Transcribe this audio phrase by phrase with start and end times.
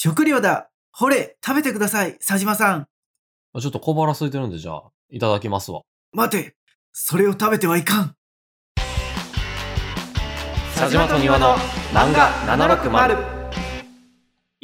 [0.00, 2.86] 食料だほれ食べてください佐島さん
[3.60, 5.80] ちょっと小腹空いてるんで、じゃあ、いただきますわ。
[6.12, 6.54] 待て
[6.92, 8.14] それを食べてはいかん
[10.76, 11.56] 佐島と庭の
[11.92, 13.38] 漫画760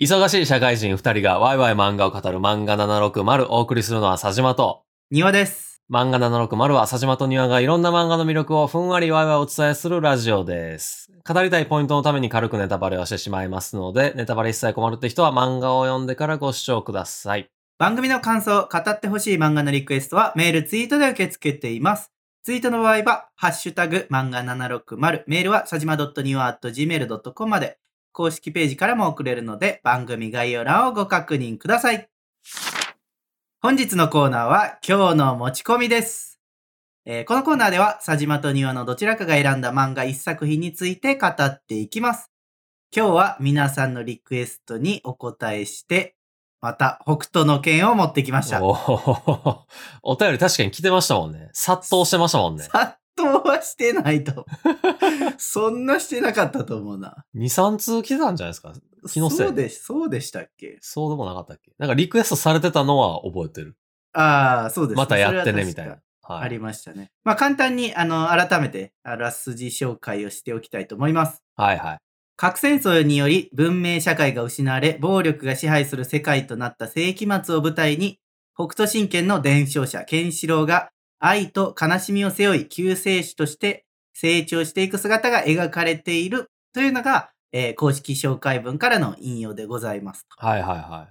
[0.01, 5.64] 忙しい社会人二人がワイワイ漫画を語る漫画760をお送りするのは佐島と、庭です。
[5.91, 11.12] 漫画760は佐島と庭がいろんな漫画の魅力をふんわりワイワイお伝えするラジオです。
[11.29, 17.50] 語りたいポイントのために軽くネタバレをしてしまいますので、ネタバレ一切困るって人は漫画を読んでからご視聴ください。
[17.79, 22.13] 番組の感想、語ってほしい漫画のリクエストはメール、ツイートで受け付けています。
[22.44, 27.79] ツイートの場合は、ハッシュタグ、漫画760、メールはさじま .niwa.gmail.com まで、
[28.13, 32.08] 公式ページからも送れるので、番組概要欄をご確認ください。
[33.64, 36.39] 本日のコーナーは、今日の持ち込みです。
[37.06, 42.31] えーこのコーナーでは、さじまと庭のどちらかが選んだ漫画一作品について語っていきます。
[42.95, 46.14] 今日は皆さんのリクエストにお答えして、
[46.61, 48.62] また北斗の剣を持ってきました。
[48.62, 49.58] おー
[50.03, 51.48] お便り確かに来てましたもんね。
[51.55, 52.64] 殺到してましたもんね。
[52.64, 52.98] 殺
[53.33, 54.47] 到はしてないと。
[55.39, 57.25] そんなしてなかったと思うな。
[57.34, 58.72] 2、3通来てたんじゃないですか？
[59.11, 60.78] 気のせいそうでし、そうでしたっけ？
[60.81, 61.72] そうでもなかったっけ？
[61.78, 63.77] なんかリクエストされてたのは覚えてる。
[64.12, 65.98] ああ、そうです、またやってね、みたいな。
[66.22, 66.44] はい。
[66.44, 67.11] ありましたね。
[67.25, 71.42] まあ簡単に、あの、改めて、あらすじ紹介をしておきたいと思います。
[71.56, 71.98] はいはい。
[72.36, 78.19] 核戦争により文明社会が失われ、暴力が支配する世界となった世紀末を舞台に、
[78.56, 83.84] 北斗神拳の伝承者、ケンシロウが愛と悲しみを背負い、救世主として
[84.14, 90.26] 成長していく姿が描かれているというのが、えー公式紹介文からの引用でございます。
[90.36, 91.08] はいはいは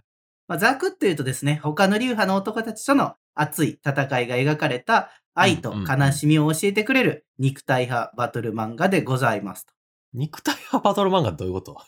[0.47, 9.73] まあ、ざくっと言うとですね、他の流派の男たちとの熱い戦いが描かれた愛と悲しみを教えてくれる肉体派バトル漫画でございますと。
[10.13, 10.19] い。
[10.19, 11.81] 肉体派バトル漫画どういうこと？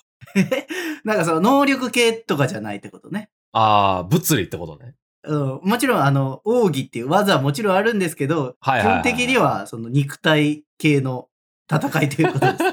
[1.04, 3.30] なんかその能力系とかじゃないってことね。
[3.52, 4.96] ああ、物理ってことね。
[5.28, 11.28] うん、もちろんあの、奥義っていう技はもちろんあるんですけど、はいはいはいはい基本的にはその肉体系の
[11.72, 12.64] 戦いということです。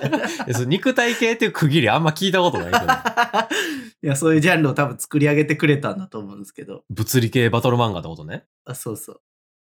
[0.48, 2.84] えその肉体系っていう区切りあんま聞いたことないけど。
[4.04, 6.84] いや、そういうジャンルを多分作り上げてくれたんだと思うんですけど。
[6.90, 8.44] 物理系バトル漫画ってことね。
[8.64, 9.20] あそうそう。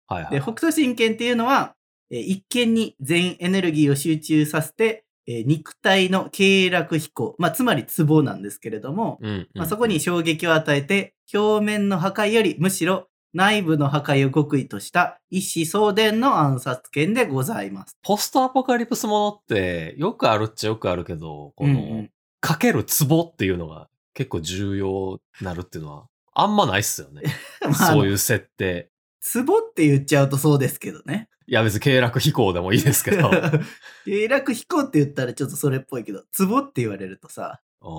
[0.08, 0.32] はいはい。
[0.32, 1.76] で、北斗神拳っていうのは、
[2.12, 9.48] えー一見に全エネルギーを集中させて、えー肉体の経絡飛行、まあ、つまりツボなんですけれども、うん、うん。
[9.56, 17.98] まあ、そこに衝撃を与えて、表面の破壊よりむしろ内部の破壊を極意とした一子相伝の暗殺剣でございます。
[18.02, 22.12] ポストアポカリプスものってよくあるっちゃよくあるけど、この、うんうん
[22.46, 27.24] かけるツボっていうのが結構重要になるっていうのはあんまないっすよね。
[27.64, 28.92] まあそういう設定。
[29.20, 31.28] ツボって言っちゃうとそうですけどね。
[31.48, 33.32] いや別に経絡飛行でもいいですけど。
[34.06, 37.90] 経絡飛行って言ったらちょっとそれっぽいけど、ツボって言われるとさ、うん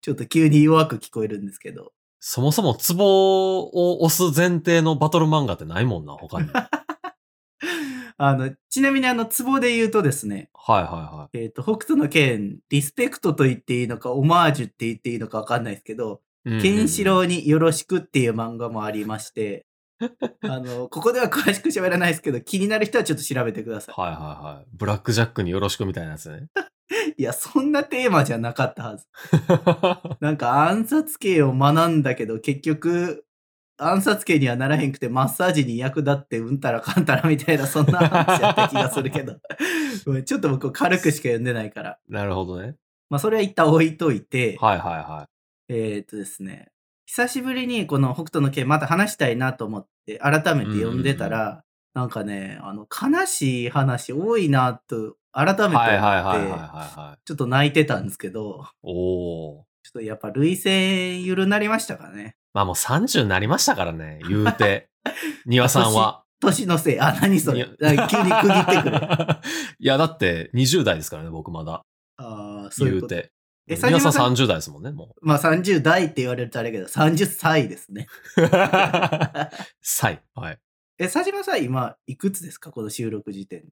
[0.00, 1.92] ちょっと急に弱く聞こえるんですけど。
[2.26, 6.48] そもそもツボを押す前提のバトル漫画ってないもんな、他に。
[6.48, 6.70] は
[7.60, 16.62] いあの、ちなみにあの、ツボで言うとですね、はいはえっ、と、北斗の剣、リスペクトと言っていいのか、オマージュって言っていいのかわかんないですけど、い。
[16.62, 17.24] ケンシロウ。
[17.24, 19.66] ウによろしくっていう漫画もありまして、
[20.40, 24.18] あの、ここでは詳しく喋らないですけど、気になる人はちょっと調べてくださはいはい
[24.54, 24.66] はい。
[24.72, 26.46] ブラックジャックによろしくみたいなやつね。
[27.16, 27.22] い。
[27.22, 29.06] いや、そんなテーマじゃなかったはず。
[30.20, 33.24] なんか暗殺系を学んだけど、結局、
[33.76, 39.36] 暗殺系にはならへんくて、マッサージに役立ってうんたらかんたらみたいな、そんな話やった気がするけど。
[40.24, 41.98] ちょっと僕軽くしか読んでないから。
[42.08, 42.76] なるほどね。
[43.10, 45.28] まあ、それは一旦置いといて、はいはいは
[45.68, 46.70] えーっとですね、
[47.06, 51.64] 久しぶりにこの北斗の拳また話したいなと思って、改めて読んでたら、
[51.94, 55.66] なんかね、あの、悲しい話多いなと、改めてい。
[55.66, 57.18] 思はいはいはいはいって、はいはい。
[57.24, 59.64] ちょっと泣いてたんですけど、おー。
[59.82, 62.36] ちょっとやっぱ涙腺緩なりましたかね。
[62.54, 64.88] まあもう30になりましたからね、言うて。
[65.44, 66.22] 庭さんは。
[66.40, 67.64] 年のせい、あ、何それ。
[67.64, 68.98] 急に区切ってくる。
[69.78, 71.82] いや、だって20代ですからね、僕まだ。
[72.16, 73.14] ああ、そういうこと。
[73.14, 73.32] 言うて。
[73.66, 78.06] え、皆さん佐島さん、30代ですもんね、もまあ30代って言われるとあれだけど、30歳ですね。
[78.36, 78.40] う。
[79.80, 80.22] 歳。
[80.34, 80.58] はい。
[80.98, 82.70] え、佐島さん今、いくつですか？
[82.70, 83.64] この収録時点。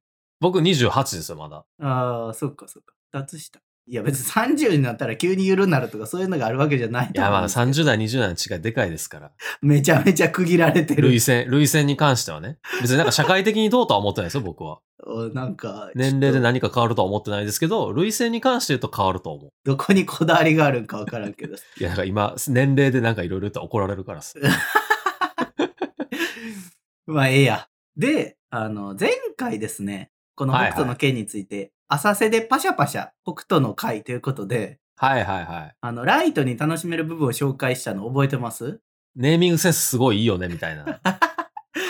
[0.42, 1.64] 僕28ですよ、まだ。
[1.80, 2.94] ああ、そっかそっか。
[3.12, 3.60] 二つ下。
[3.86, 9.30] いや別に30になったら急に緩んなるとかそういうのがあるわけじゃないいや、まだと思うんですけど30代、20代の違いでかいですから。
[9.60, 11.20] めちゃめちゃ区切られてる類。
[11.20, 12.58] 線、類線に関してはね。
[12.80, 14.80] 別になんか社会的にどうとは思ってないですよ、僕は。
[15.04, 19.50] おなんか、年齢で何か変わるとは思ってないですけど、類線に関して言うと変わると思う。
[19.64, 21.56] とどこにこだわりがあるんかわからんけど。
[21.78, 24.38] いや、だから今、年齢でなんかいろいろ言ったら怒られるからっす。
[27.06, 27.68] まあ、ええや。
[27.96, 35.74] で、あの、前回ですね、この北斗の剣について、浅瀬でパシャパシャ北斗の会ということで、はいはいはい。
[35.80, 38.80] あの、ライトに楽しめる部分を紹介したの覚えてます？
[39.16, 41.00] ネーミングセンスすごいいいよね、みたいな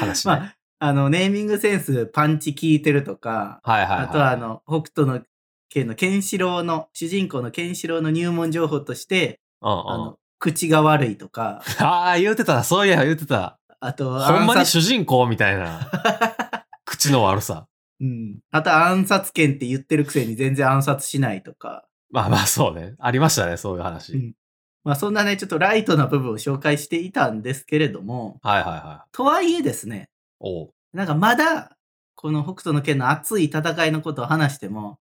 [0.00, 0.33] 話ね。
[0.33, 4.05] まあ、あの、ネーミングセンスパンチ効いてるとか、はいはいはい。
[4.06, 5.21] あとはあ、の、北斗の
[5.69, 9.91] 剣のケンシロウの、主人公のケンシロウの入門情報として、うんうん。
[9.91, 12.65] あの、口が悪いとか、 ああ、言うてた。
[12.65, 13.61] そういや、言うてた。
[13.79, 15.89] あと、ほんまに主人公みたいな。
[16.85, 17.69] 口の悪さ。
[18.03, 18.41] うん。
[18.51, 21.87] あと暗殺権って言ってるくせに全然暗殺しないとか。
[22.11, 22.95] まあまあそうね。
[22.99, 24.13] ありましたね、そういう話。
[24.13, 24.35] うん
[24.85, 29.09] まあそんなね、ちょっとライトな部分を紹介していたんですけれども、はいはいはい。
[29.13, 30.11] とはいえですね、
[30.41, 31.77] おうなんかまだ、
[32.17, 34.99] この北斗の剣の熱い戦いのことを話しても、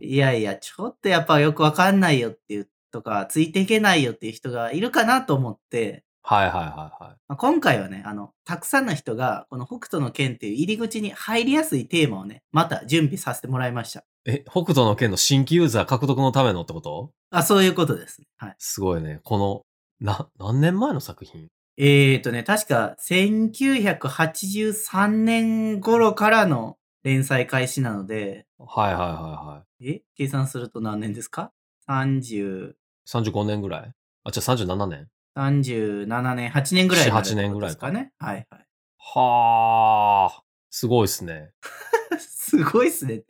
[0.00, 7.16] いやいや、ちょっとやっぱよくわかんないよっていうとか、ついていけないよっていう人がいるかなと思って、はいはいはいはい。
[7.28, 14.04] まあ、今回はね、あの、たくさんの人が、この北斗の剣っていう入り口に入りやすいテーマをね、また準備させてもらいました。
[14.26, 17.10] え、北斗の剣の新規ユーザー獲得のためのってこと？
[17.30, 18.26] あ、そういうことですね。
[18.36, 18.54] はい。
[18.58, 19.20] すごいね。
[19.24, 19.62] この、
[20.00, 21.48] な、何年前の作品？
[21.78, 29.90] えーとね、確か1983年頃からの連載開始なので、はいはいはいはい。
[29.90, 30.02] え？
[30.16, 31.50] 計算すると何年ですか
[31.88, 32.74] ?30、
[33.08, 33.92] 35年ぐらい？
[34.24, 38.12] あ、じゃあ37年37年、8年ぐらいになる7 8年ぐらいかですかね。
[38.18, 38.66] はいはい。
[38.98, 40.42] はあ。
[40.70, 41.50] すごいっすね。
[42.18, 43.24] すごいっすね。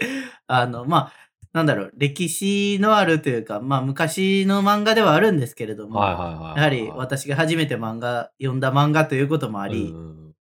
[0.46, 1.12] あの、まあ、
[1.52, 6.56] なんだろう、歴史のあるというか、まあ、昔の漫画ではあるんですけれども、はいはいはい。
[6.56, 9.92] やはり私が初めて漫画、読んだ漫画ということもああり、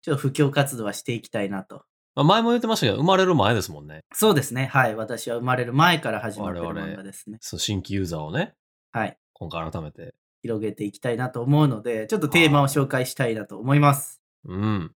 [0.02, 1.86] ちょっと布教活動はしていきたいなと。
[2.16, 4.04] まあ、前も言ってましたけど、生まれる前ですもんね。
[4.14, 4.66] そうですね。
[4.66, 4.96] はい。
[4.96, 7.38] 私は生まれる前から始まってる我々漫画ですね。
[7.42, 8.56] そう新規ユーザーをね、
[8.92, 9.18] はい。
[9.34, 10.16] 今回改めて。
[10.42, 14.22] 広げていきたいなと思うので、ちょっとテーマを紹介したいなと思います。
[14.46, 14.92] うん。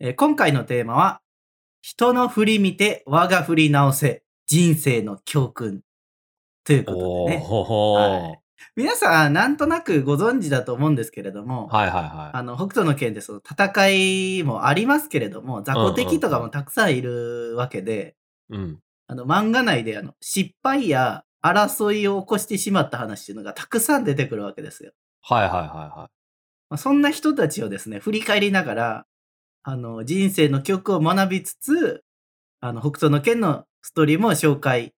[0.00, 1.20] えー今回のテーマは、
[1.82, 5.82] 人の振り見て我が振り直せ、人生の教訓。
[6.64, 7.42] ということでね。
[7.44, 8.40] ほほはい
[8.76, 13.88] 皆さん、なんとなくご存知だと思うんですけれども、はいはいはあの、北斗の剣でその戦
[14.38, 18.16] いもありますけれども、雑魚敵とかもたくさんいるわけで、
[18.50, 18.56] い。
[18.56, 18.80] うん。
[19.06, 24.92] あの、漫画内であの、失敗や争いを起こしてしまった話っていうのがたくさん出てくるわけですよ。
[25.20, 26.10] はいはいはいは
[26.70, 29.06] まあ、そんな人たちをですね、振り返りながら、
[29.62, 32.02] あの、人生の曲を学びつつ、
[32.60, 34.94] あの、北斗の剣のストーリーも紹介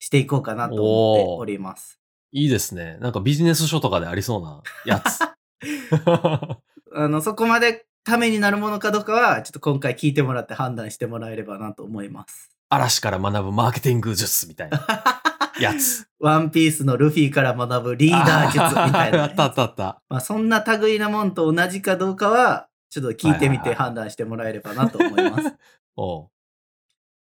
[0.00, 2.00] していこうかなと思っております。
[2.32, 2.42] い。
[2.42, 2.98] いいですね。
[3.00, 5.20] なんかビジネス書とかでありそうなやつ。
[6.94, 12.50] あの、そこまでためになるものかどうかは、ちょっと今回聞いてもらって判断してもらえればなと思います。
[12.68, 14.84] 嵐から学ぶマーケティング術みたいな
[15.60, 16.08] やつ。
[16.18, 20.02] ワンピースのルフィから学ぶリーダー術みたいなね、あったあったあった。
[20.08, 25.54] まあ、そんな類なもんと同じかどうかは、ちょっと聞いてみて判断してもらえればなと思います。
[25.96, 26.28] おう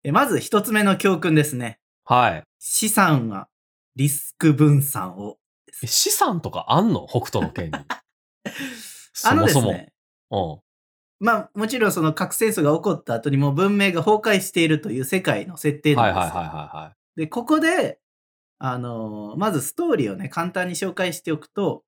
[0.04, 1.78] えまず一つ目の教訓ですね。
[2.04, 2.44] はい。
[2.58, 3.48] 資産は
[3.96, 5.38] リスク分散を。
[5.82, 7.06] え資産とかあんの？
[7.08, 7.72] 北斗の剣に。
[7.78, 7.84] あ
[9.14, 9.66] そもそも。
[9.68, 9.92] のですね、
[10.30, 10.60] うん。
[11.20, 16.20] まあもちろんその核戦争が起こった後にもう文明が崩壊しているという世界の設定なんですよ。
[16.20, 17.20] はいはいはいはいはい。
[17.20, 18.00] で、ここで、
[18.64, 21.82] あのーまずストーリーをね、簡単に紹介しておくと、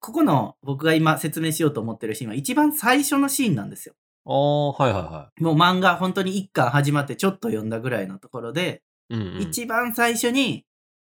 [0.00, 3.94] ここの僕が今説明しようと思ってるシーンは一番最初のシーンなんですよ。
[4.24, 9.14] ああ、はいはいはもう漫画本当に一巻始まってちょっと読んだぐらいのところで、い。
[9.14, 9.42] うん、うん。
[9.42, 10.64] 一番最初に、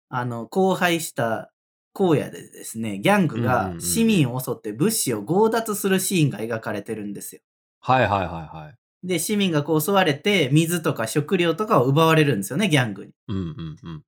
[0.10, 1.52] あの、荒廃した
[1.94, 7.42] 荒野でですね、ギャングがうん市民を襲って物資を強奪するシーンが描かれてるんですよ。
[7.82, 8.72] はいはいはいは
[9.04, 9.08] い。
[9.08, 13.12] で、市民がこう襲われて、水とか食料とかを奪われるんですよね、ギャングに。
[13.28, 14.04] うんうんうん。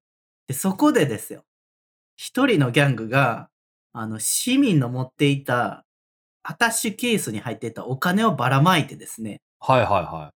[0.47, 1.43] で、そこでですよ。
[2.15, 3.49] 一人のギャングが、
[3.93, 5.85] あの、市民の持っていた
[6.43, 10.31] アタッシュケースに入っていたお金をばらまいてですね、はいはいは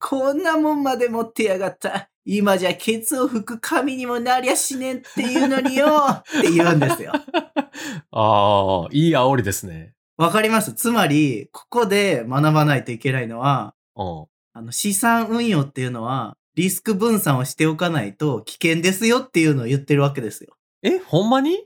[0.00, 2.08] こんなもんまで持ってやがった。
[2.24, 7.12] 今じゃケツを拭く神にもなりゃしねんっていうのによって言うんですよ。
[7.14, 7.18] い。
[8.10, 9.94] ああ、いい煽りですね。
[10.16, 10.72] わかります？
[10.72, 14.26] つまり、ここで学ばないといけないのは、うん。
[14.54, 20.54] あの資産運用っていうのは、リスク分散をしておかないと危険ですよっていうのを言ってるわけですよ。
[20.82, 21.58] え、ほんまに？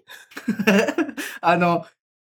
[1.40, 1.85] あの、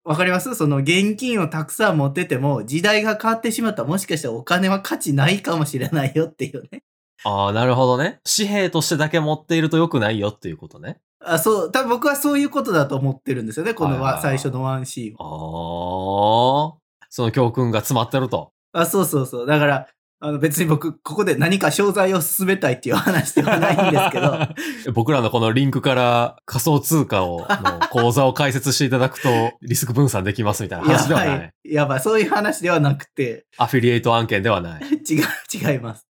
[0.04, 0.54] わかります？
[0.54, 6.83] その現金をたくさん持ってても、時代が変わってしまったらもしかしたらお金は価値ないかもしれないよっていうね。
[7.23, 8.21] ああ、なるほどね。
[8.37, 10.99] 紙幣としてだけ持っていると良くないよっていうことね。
[11.23, 13.75] あそう、多分僕はそういうことだと思ってるんですよね。
[13.75, 16.73] この最初のワンシーンは。
[16.73, 18.52] ああ、その教訓が詰まってると。
[18.73, 19.47] あ、そうそうそう。
[19.47, 19.87] だから、
[20.23, 29.29] あの別に僕、ここで何か商材を進めたいっていう話ではないんですけど、 僕らのこのリンクから仮想通貨を、の口座を開設していただくと
[29.62, 31.29] リスク分散できますみたいな話ではない。
[31.31, 31.53] やばい。
[31.65, 32.00] やばい。
[32.00, 34.83] そういう話ではなくて、アフィリエイト案件ではない。
[35.09, 35.25] 違う、
[35.73, 36.07] 違います。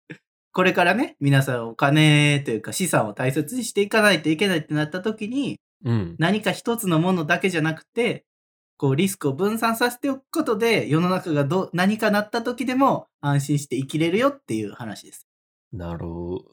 [0.53, 6.15] これからね、皆さんお金というか資産を大切にしていかないといけないってなった時に、うん。
[6.19, 8.27] 何か一つのものだけじゃなくて、
[8.77, 15.27] こうリスクを分散させておくことで、世の中がどう何かなった時でも安心して生きれるよっていう話です。
[15.73, 16.07] なる、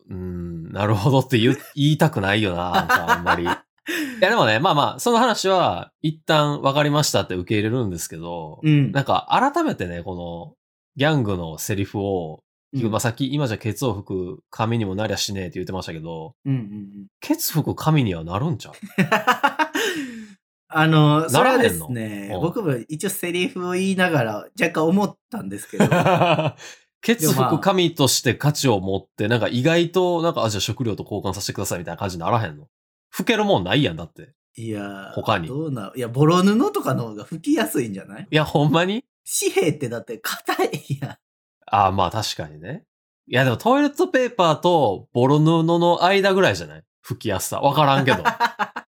[0.09, 3.43] うん、なるほどって 言いたくないよな、なんかあんまり。
[3.43, 8.91] いやでもね、まあまあ、その話は一旦分かりましたって受け入れるんですけど、うん。
[8.91, 10.53] なんか改めてね、この
[10.95, 17.07] ギャングのセリフを、うんまあさっき今じゃケツを吹く髪にもなりゃしねえって言ってましたけど、うんうんうん。
[17.19, 18.73] ケツ吹く髪にはなるんちゃう？
[20.73, 25.85] あの、それはですなね僕も一応セリフを言いながら若干思ったんですけど、
[27.01, 32.67] ケツ吹く髪として価値を持って、なんか意外と、なんか、あ、じゃあ食料と交換させてくださいみたいな感じにならへんの？
[33.09, 34.33] 吹けるもんないやんだって。
[34.55, 38.27] いやー、他にどうな、いや、ボロ布とかの方が吹きやすいんじゃない？
[38.29, 39.03] いや、ほんまに？
[39.39, 41.11] 紙幣ってだって硬いやん。
[41.11, 42.83] ああ、まあ確かにね。
[43.27, 46.83] いや、でもトイレットペーパーとボロ布の間ぐらいじゃない？
[47.01, 47.61] 吹きやすさ。
[47.61, 48.23] わからんけど。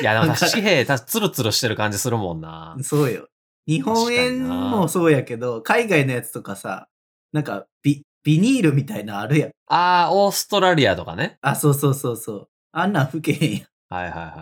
[0.00, 2.76] いや、でも紙幣、たツルツルしてる感じするもんな。
[2.82, 3.28] そうよ。
[3.66, 6.88] 日本円もそうやけど、海外のやつとかさ、
[7.32, 9.50] なんかビ、ビニールみたいなのあるやん。
[9.68, 11.38] ああ、オーストラリアとかね。
[11.42, 12.48] あ、そうそうそうそう。
[12.72, 13.68] あんなん吹けへんやん。
[13.88, 14.32] はいはいはいはい、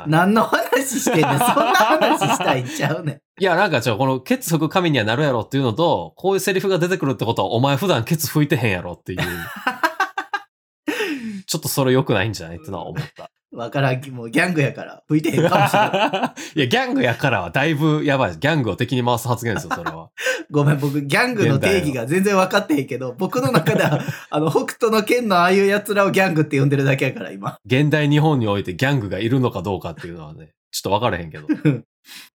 [0.00, 0.08] はい。
[0.08, 1.24] 何の話してんねん。
[1.28, 3.20] そんな話したいんちゃうねん。
[3.40, 9.20] いや、なんかちょ、このケツ吹く神にはなるやろっていうのと、こういうセリフが出てくるってことは、お前普段ケツ吹いてへんやろっていう。
[11.46, 13.30] ちょっとそれ良くないんじゃないってのは思った。
[13.54, 16.40] わからんき、もうギャングやから吹いてへんかもしれない。
[16.58, 18.40] いや、ギャングやからはだいぶやばいです。
[18.40, 20.10] ギャングを敵に回す発言ですよ、それは。
[20.50, 27.58] ごめん、僕、ギャングの定義が全然分かってへんけど、僕の中では、 あの、北斗の剣のああいう奴らをギャングって呼んでるだけやから、今。
[27.64, 31.46] 現代日本においてギャングがいるのかどうかっていうのはね、ちょっと分からへんけど。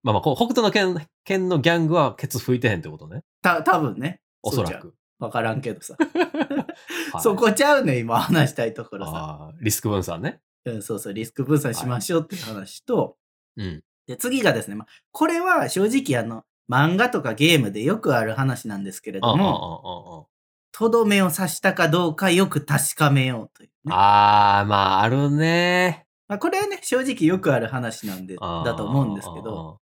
[0.02, 3.22] まあまあ、こう北斗の剣剣のギャングはケツ吹いてへんってことね。
[3.42, 4.20] た、多分ね。
[4.42, 4.96] おそらく。
[5.20, 5.96] 分からんけどさ。
[6.00, 9.52] はいそこちゃうねん、今話したいところさ。
[9.62, 10.40] リスク分散ね。
[10.66, 13.18] うん、そうそう、リスク分散しましょうっていう話と、
[13.58, 13.84] うん。
[14.08, 23.94] で、次がですね、まあ、これは正直あの、漫画とかゲームでよくある話なんですけれども、あ、とどめを刺したかどうかよく確かめようという、ね。
[23.94, 26.06] ああ、まあ、あるね。
[26.28, 29.80] まあ、これはね、正直よくある話なんで、だと思うんですけど、。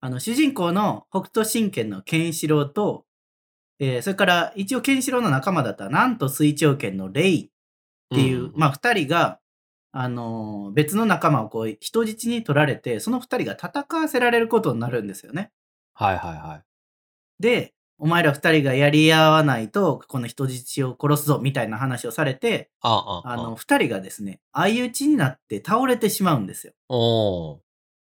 [0.00, 3.04] あの、主人公の北斗神拳のケンシロウと、
[3.80, 7.48] えーそれから一応ケンシロウの仲間だったなんと水長剣のレイっ
[8.14, 9.39] ていう、んまあ二人が、
[9.92, 15.50] あのー別の仲間をこう人質に取られて、その二人が戦わせられることになるんですよね。
[15.94, 16.62] はいはいはい。
[17.42, 26.72] で、お前ら二人がやり合わないと、この人質を殺すぞみたいな話をされて、ああ、の、二人がですね、相打ちになって倒れてしまうんですよ。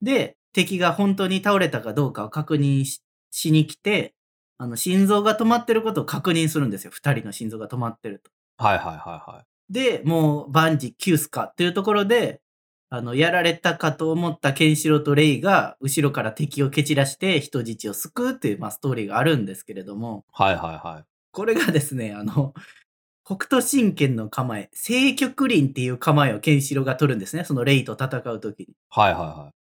[0.03, 4.15] で、敵が本当に倒れたかどうかを確認ししに来て、
[4.59, 6.91] あの、心臓が止まってることを確認するんですよ。
[6.91, 8.31] 二人の心臓が止まってると。
[8.59, 9.50] はいはいはいはい。
[9.71, 12.41] で、もう万事休すかっていうところで、
[12.93, 21.05] あの、やられたかと思ったケンシロウとレイが、後ろから敵を蹴散らして人質を救うっていう、まあ、ストーリーがあるんですけれども、はいはいはい。
[21.31, 22.53] これがですね、あの、
[23.25, 27.45] 北斗神拳の構え、聖極輪っていう構えをケンシロウが取るんですね。
[27.45, 28.75] そのレイと戦う時に。
[28.89, 29.53] はいはいは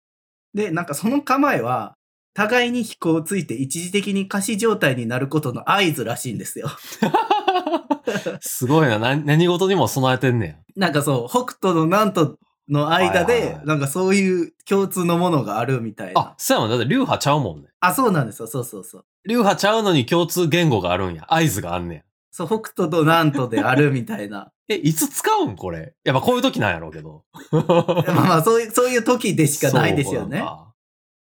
[0.55, 1.93] で、なんかその構えは、
[2.33, 6.69] 互いに飛行をついて一時的に仮死状態になることの合図らしいんですよ。
[7.77, 8.39] い。
[8.41, 8.99] すごいな。
[8.99, 10.55] な何事にも備えてんねや。
[10.75, 12.37] なんかそう、北斗のなんと
[12.69, 16.33] の間ではいはいは、いなんかそういう共通のものがあるみたいあな、。
[16.37, 16.69] そうやもん。
[16.69, 17.69] だって流派ちゃうもんね。
[17.79, 18.47] あ、そうなんですよ。
[18.47, 19.05] そうそうそう。
[19.27, 21.25] 流派ちゃうのに共通言語があるんや。
[21.27, 22.01] 合図があんねや。
[22.31, 24.51] そう、北斗となんとであるみたいな。
[24.69, 25.55] え、いつ使うん？
[25.55, 25.93] これ。
[26.03, 27.23] やっぱこういう時なんやろうけど。
[27.51, 30.43] まあまあ、そういう、そういう時でしかないですよね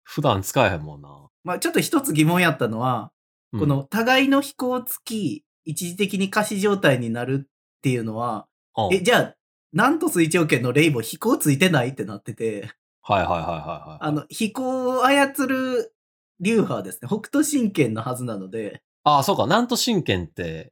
[0.03, 1.09] 普段使えへんもんな。
[1.43, 3.11] まあちょっと一つ疑問やったのは、
[3.53, 8.47] うんこの互いの飛行つき、一時的に仮死状態になるっていうのは、
[8.77, 9.35] うんえ、じゃあ、
[9.73, 12.71] なんと水長剣のレイも飛行ついてないってなってて、
[13.01, 14.05] はいはいはいはいはい。
[14.05, 15.93] あの、飛行を操る
[16.39, 19.45] 流派はですね、北斗神拳のはずなので、ああ、そうか。
[19.47, 20.71] なんと神剣って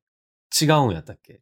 [0.62, 1.42] 違うんやったっけ？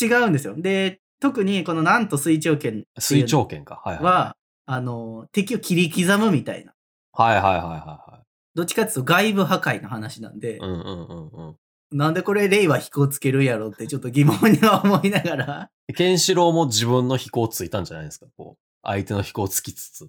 [0.00, 0.54] 違うんですよ。
[0.56, 3.80] で、特にこのなんと水長剣っていう水の長剣か。
[3.84, 4.04] はいはい。
[4.04, 6.72] は、あの、敵を切り刻むみたいな。
[7.12, 10.58] はいはいはいはどっちかっていうと外部破壊の話なんで。
[10.58, 11.56] うんうんうんうん。
[11.92, 18.62] なんでこれレイは飛行つけるんやろってちょっと疑問には思いながら、 ケンシロウも自分の飛行ついたんじゃないですかこう。
[18.82, 20.08] 相手の飛行つきつつ。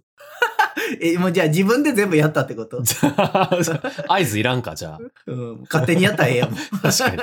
[1.01, 2.81] え、もうじゃあ自分で全部やったってこと？
[4.07, 4.99] 合図いらんか、じゃあ。
[5.27, 6.55] うん、勝手にやったらええやん。
[6.55, 7.17] 確かに。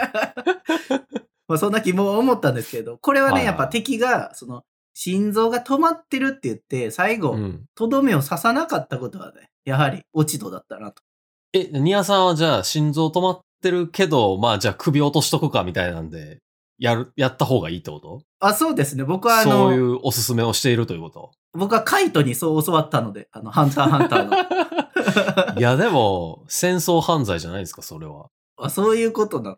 [1.46, 7.64] まあそんな疑問は思ったんですけど、これはね、はいはいやっぱ敵が、その、心臓が止まってるって言って、最後、うん。
[7.74, 11.02] とどめを刺さなかったことはね、やはり落ち度だったなと。
[11.54, 16.38] え、ニアさんはじゃあ心臓止まってるけど、まあじゃあ首落としとくかみたいなんで、
[16.78, 18.22] やる、やった方がいいってこと？
[18.40, 19.04] あ、そうですね。
[19.04, 21.32] 僕はあの、そういうおすすめをしているということ？
[21.52, 25.58] 僕はカイトにそう教わったので、あの、ハンターハンターの。
[25.58, 28.28] いや、でも、戦争犯罪じゃないですか、それは。
[28.60, 29.56] あそういうことなの？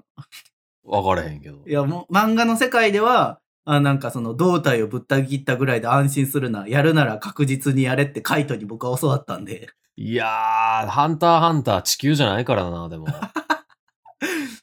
[0.85, 1.71] わからへんけどい。
[1.73, 6.67] や、もう漫画の世界では、あなんかその胴体をぶった切ったぐらいで安心するな。
[6.67, 9.69] やるなら確実にやれってカイトに僕は教わったんで。
[9.97, 13.07] いやー、ハンターハンター地球じゃないからな、でも。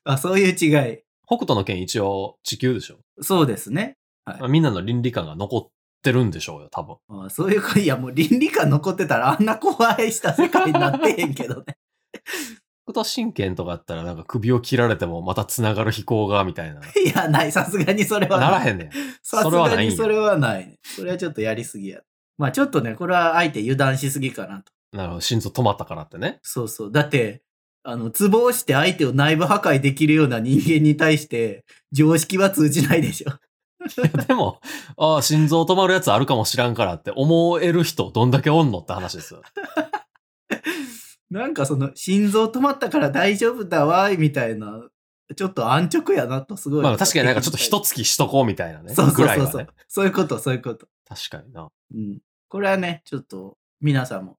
[0.07, 0.99] あ、そういう違い。
[1.25, 2.99] 北斗の剣一応地球でしょ？
[3.21, 3.97] そうですね。
[4.25, 5.67] まあみんなの倫理観が残っ
[6.01, 6.97] てるんでしょうよ、多分。
[7.09, 11.77] あそういうか、いやもう倫理観残ってたらあんな怖いした世界になってへんけどね。
[12.89, 16.79] 北斗神拳とかやったらなんか首を切られてもまた繋がる飛行が、みたいな。
[17.03, 17.51] いや、ない。
[17.51, 18.51] さすがにそれはない。
[18.51, 18.91] ならへんねん。
[19.21, 20.79] さすそれはないんやがにそれはない、ね。
[20.83, 21.99] それはちょっとやりすぎや。
[22.37, 24.71] まあちょっとね、これは相手油断しすぎかなと。
[24.93, 26.39] なるほど、心臓止まったからってね。
[26.43, 26.91] そうそう。
[26.91, 27.41] だって、
[27.89, 31.63] あの、ツボをして相手を内部破壊できるような人間に対して、
[31.93, 33.31] 常識は通じないでしょ。
[34.27, 34.59] でも、
[34.97, 39.41] ああ、心臓止まるやつあるかもしらんからって思える人どんだけおんのって話ですよ。
[41.31, 44.83] なんかその、心臓止まったから大丈夫だわい、みたいな、
[45.37, 46.83] ちょっと安直やなと、すごい。
[46.83, 48.93] まあ確かになんかちょっと一月しとこうみたいなね。
[48.93, 49.67] そうそぐうそうそう、ね。
[49.87, 50.89] そういうこと、そういうこと。
[51.07, 51.69] 確かにな。
[51.95, 52.19] うん。
[52.49, 54.37] これはね、ちょっと、皆さんも、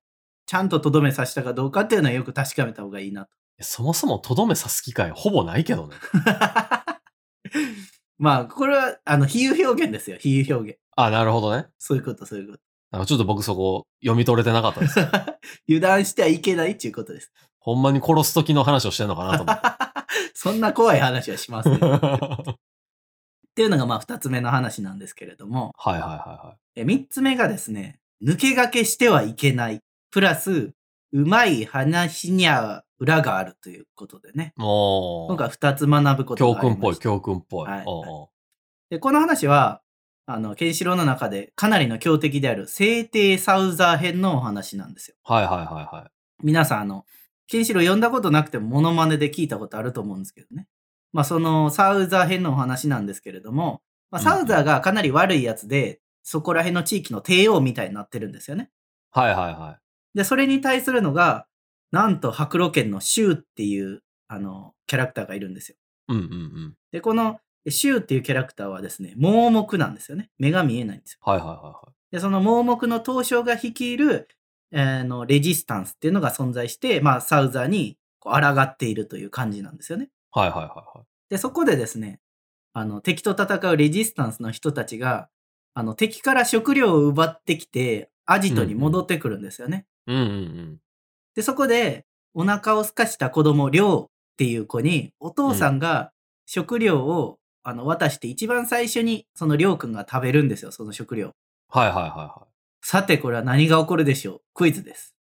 [0.49, 3.31] ちゃんととどめさせたかどうかっていうのはよく確かめた方がいいなと。
[3.61, 5.95] そもそもとどめ刺す機会ほぼないけどね。
[8.17, 10.81] まあ、これは、あの、比喩表現ですよ、比喩表現。
[10.97, 11.67] あ、なるほどね。
[11.79, 12.61] そういうこと、そういうこと。
[12.93, 14.99] なんかちょっと僕そこ読み取れてなかったです。
[15.69, 17.31] 油断してはいけないっていうことです。
[17.59, 19.69] ほんまに殺す時の話をしてんのかなと思って。
[20.33, 21.75] そんな怖い話はしません。
[21.75, 22.57] っは
[23.55, 29.83] ていうのがまあ二つ目の話なんですけれども、いはいはいはえ三つ目がですね、抜け駆けしてはいけない。
[30.11, 30.73] プラス、
[31.13, 34.53] うまい話には裏があるということでね。
[34.57, 37.69] 今回二つ学ぶこと教がありました訓っぽい、教訓っぽい。
[37.69, 38.29] はいおうおう
[38.91, 39.83] で、この話は、
[40.27, 45.17] あの、ケンシロウの中でかなりの強敵である聖帝サウザー編のお話なんですよ。
[45.25, 46.11] はいはいはいはい。
[46.43, 47.05] 皆さん、あの、
[47.47, 50.67] ケンシロウ読んだことなくてもモノマネで聞いたことあると思うんですけどね。
[51.13, 58.71] まあ、そのサウザー編のお話なんですけれども、まあ、サウザーがかなり悪いやつで、そこら辺の地域の帝王みたいになってるんですよね。
[59.11, 59.88] はいはいはい。
[60.19, 61.47] で、それに対するのが、
[61.93, 65.77] なんと白露剣のシュウっていう、あの、キャラクターがいるんですよ。
[66.09, 66.75] うんうんうん。
[66.91, 70.31] で、このシュウっていうキャラクターはですね、盲目なんですよね。
[70.37, 71.21] 目が見えないんですよ。
[71.23, 74.27] はいはいはで、その盲目の東証が率いる、
[74.73, 80.11] えーのレジスタンスっていうのが存在して、まあ、サウザーにこう抗っているという感じなんですよね。
[80.35, 80.51] いはい。
[80.51, 81.07] はいはいはいはい。
[81.31, 82.19] で、そこでですね、
[82.73, 85.29] あの、敵と戦うレジスタンスの人たちが、
[85.75, 89.87] あの、敵から食料を奪ってきて、アジトに戻ってくるんですよね。
[90.09, 90.27] うんうんう
[90.63, 90.79] ん。
[91.37, 96.13] で、そこで、お腹を空かした子供、りょうっていう子に、お父さんが
[96.47, 101.33] 食料を、あの、渡して、一番最初に、そのりょうくんが食べるんですよ、その食料。
[101.69, 102.47] はいはいはいは
[102.83, 105.15] さて、これは何が起こるでしょうクイズです。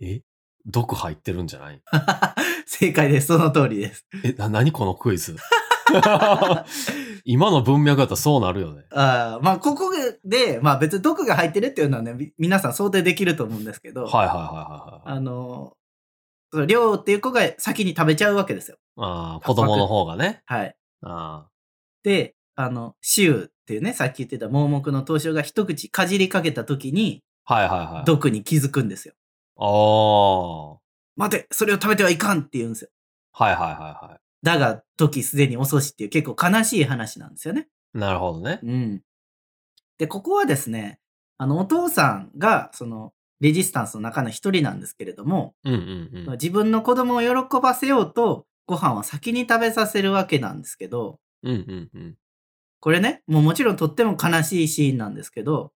[0.00, 0.06] い。
[0.06, 0.22] え？
[0.66, 1.82] 毒入ってるんじゃない？
[2.66, 3.28] 正解です。
[3.28, 4.06] その通りです。
[4.24, 5.36] え、な、何このクイズ？
[7.30, 8.84] 今の文脈だったらそうなるよね。
[8.90, 9.92] あーまあ、ここ
[10.24, 15.18] で、まあ別に毒が入ってるっていうのはね、み皆さん想定できると思うんですけど、はいはいはいはいはい。
[15.18, 15.76] あの、
[16.50, 18.78] そのりょうっていう子が先に食べちゃうわけですよ。
[18.96, 20.40] ああ、子供の方がね。
[20.46, 20.74] はい。
[21.02, 21.48] あ
[22.02, 27.54] で、あの、シュウっていうね、さっき言ってた盲目の東証が一口かじりかけた時に、あ。
[27.56, 28.04] はいはいはい。
[28.06, 29.12] 毒に気づくんですよ。
[29.58, 30.80] ああ。
[31.16, 32.90] 待て、それを食べてはいかんって言うんですよ。
[33.32, 37.68] はいはいはいはだが、時すでに遅しっていう結構悲しい話なんですよね。
[37.94, 37.98] い。
[37.98, 38.60] なるほどね。
[38.62, 39.02] うん。
[39.98, 41.00] で、ここはですね、
[41.38, 46.32] あの、お父さんが、その、レジスタンスの中の一人なんですけれども、うんうんうん。
[46.32, 52.16] 自分の子供を喜ばせようと、ご飯を先に食べさせるわけなんですけど、うんうんうん。
[52.80, 55.72] これね、もうもちろんとっても悲しいシーンなんですけど、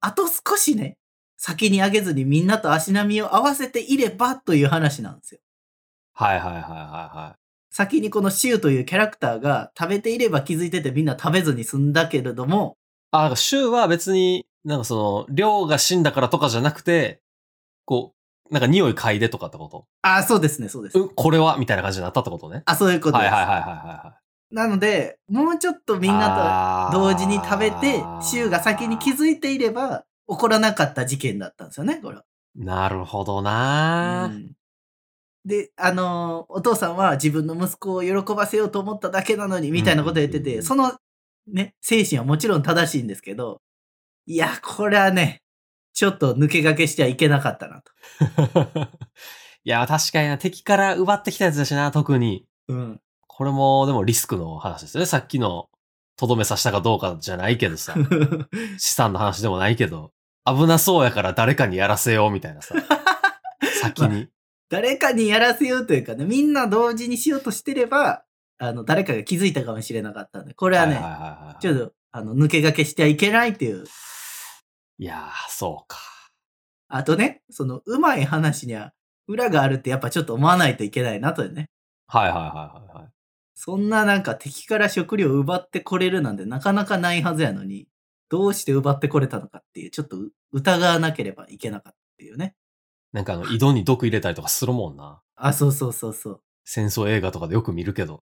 [0.00, 0.96] あと少しね、
[1.36, 5.40] 先にあげずにみんなと足並みを合わせていればという話なんですよ。
[6.12, 7.36] はいはいはいはいは
[7.70, 12.76] 先にこのシュウというキャラクターが食べていれば気づいててみんな食べずに済んだけれども、
[13.12, 13.16] い。
[13.16, 17.22] あ、なんかシュウは別に、なんかその、量が死んだからとかじゃなくて、
[17.84, 18.12] こ
[18.50, 19.86] う、なんか匂い嗅いでとかってこと？
[20.02, 20.98] あ、そうですね、そうです。
[20.98, 21.56] うん、これは？
[21.58, 22.62] みたいな感じになったってことね。
[22.66, 23.32] あ、そういうことです。
[23.32, 24.16] はいはいはいはいは
[24.50, 26.00] なので、もうちょっとい。
[26.00, 32.24] みんななと同時に食べて、シュウが先に気づいていれば、起こらなかった事件だったんですよね、これは。
[32.56, 34.52] なるほどなーうん
[35.44, 40.92] で、あのーお父さんは自分の息子を喜ばせようと思っただけなのに、みたいなことを言ってて、その
[41.46, 43.60] ね、精神はもちろん正しいんですけど、
[44.26, 45.42] いや、これはね、
[45.92, 47.92] ちょっと抜け駆けしてはいけなかったなと。
[49.64, 52.46] いや、確かにな、敵から奪ってきたやつだしな、特に。
[52.68, 53.00] うん。
[53.26, 55.06] これも、でもリスクの話ですよね。
[55.06, 55.68] さっきの
[56.16, 57.94] とどめさしたかどうかじゃないけどさ、
[58.78, 60.12] 資産の話でもないけど、
[60.44, 62.74] 危なそうやから誰かにやらせようみたいなさ、
[63.80, 64.28] 先に。
[64.70, 68.22] 誰かにやらせようというかね、みんな同時にしようとしてれば、
[68.58, 73.84] あの、誰かが気づいたかもしれなかったんで、これはね、はいはいはいはいちょっと、あの、抜け駆けしてはいけないっていう。
[74.98, 75.98] いやー、そうか。
[76.88, 78.92] あとね、その、うまい話には
[79.26, 81.70] 裏があるってやっぱちょっと思わないといけないなとね。
[82.06, 83.08] はいはいはいはいはい。
[83.54, 87.88] そんななんか敵から食料を奪ってこれるなんてなかなかないはずやのに、
[88.28, 92.54] どうして奪ってこれたのかっていう、ちょっとう疑わなければいけなかったっていうね。
[93.12, 95.20] なんかあの、井戸に毒入れたりとかするもんな。
[95.36, 96.40] あ、そうそうそうそう。
[96.64, 98.22] 戦争映画とかでよく見るけど。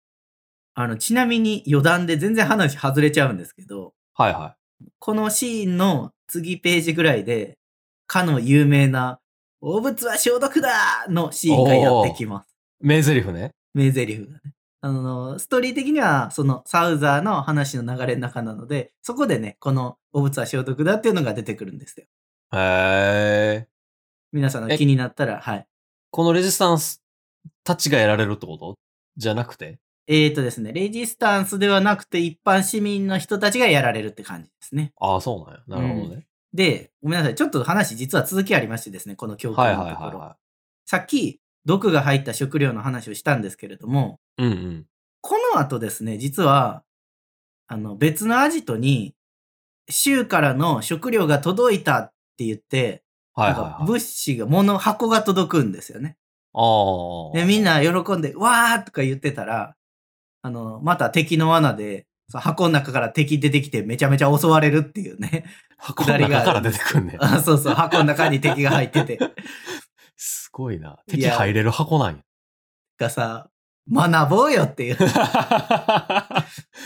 [0.74, 4.56] あの、ちなみに余談で全然話外れちゃうんですけど、はいは
[4.98, 7.58] このシーンの次ページぐらいで、
[8.06, 9.20] かの有名な、
[9.60, 12.56] 汚物は消毒だのシーンがやってきます。
[12.82, 12.86] い。
[12.86, 13.52] 名台詞ね。
[13.74, 14.40] 名台詞がね。
[14.82, 22.06] あの、ストーリー的には、そのサウザーの話の流れの中なので、そこでね、この汚物は消毒だっていうのが出てくるんですよ。
[22.52, 23.75] へー。
[24.32, 25.66] 皆さんの気になったら、はい。
[26.10, 27.02] このレジスタンス
[27.64, 28.76] たちがやられるってこと？
[29.16, 29.78] じゃなくて？
[30.08, 34.92] えーとですね、レジスタンスではなくて一般市民の人たちがやられるって感じですね。
[35.00, 35.82] ああ、そうなんや。
[35.82, 36.26] なるほどね。
[36.54, 37.34] で、ごめんなさい。
[37.34, 40.18] ちょっと話実は続きありましてですね、この教はいはい訓のところ。
[40.18, 40.36] はいは
[40.86, 44.44] さっき、毒が入った食料の話をしたんですけれども、い。
[44.44, 44.86] うんうん。
[45.20, 46.84] この後ですね、実は、
[47.66, 49.16] あの、別のアジトに、
[49.90, 53.02] 州からの食料が届いたって言って、
[53.36, 53.86] はいはいはい。
[53.86, 56.16] 物資が、物、箱が届くんですよね。
[56.54, 56.60] あ
[57.34, 57.36] あ。
[57.38, 59.76] で、みんな喜んで、わーとか言ってたら、
[60.42, 65.44] あの、また敵の罠で、その箱の中から敵出てきてめちゃめちゃ襲われるっていうね。
[65.78, 67.22] 箱の中から出てくんねん。
[67.22, 69.18] あ そうそう、箱の中に敵が入ってて。
[70.16, 70.98] すごいな。
[71.06, 72.22] 敵入れる箱なんや。
[72.98, 73.50] がさ、
[73.92, 74.96] 学ぼうよっていう。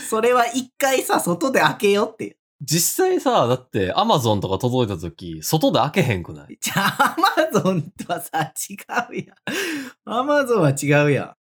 [0.09, 2.35] それは一回さ、外で開けようっていう。
[2.61, 6.57] 実際さ、だってアマゾンとか届いた時、外で開けへんくない？
[6.61, 8.75] じゃあ、アマゾンとはさ、違
[9.11, 10.19] うやん。
[10.19, 11.35] アマゾンは違うやん。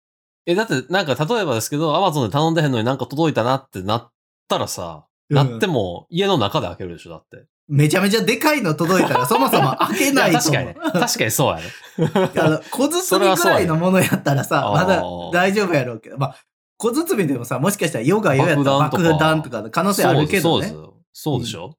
[0.47, 4.11] え、だってなんか例えばですけど、アマゾンで頼んでへんのになんか届いたなってなっ
[4.49, 7.47] たらさ、うんなっても家の中で開けるでしょ、だって。
[7.69, 10.55] めちゃめちゃでかいの届いたら、 そもそも開けないと思う。
[10.65, 11.01] や確かにね。
[11.07, 12.33] 確かにそうやね。
[12.41, 16.37] あの、小包みぐらいのものやったらさ、まだそれはそうや大丈夫やろうけど、まあ、
[16.79, 20.98] 小包みでもさ、もしかしたらヨガヨやったら爆爆弾とか弾とかの可能性あるけどねそうです。
[21.27, 21.33] よ。
[21.33, 21.77] そうでしょ、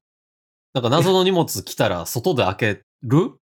[0.73, 3.39] なんか謎の荷物来たら外で開ける？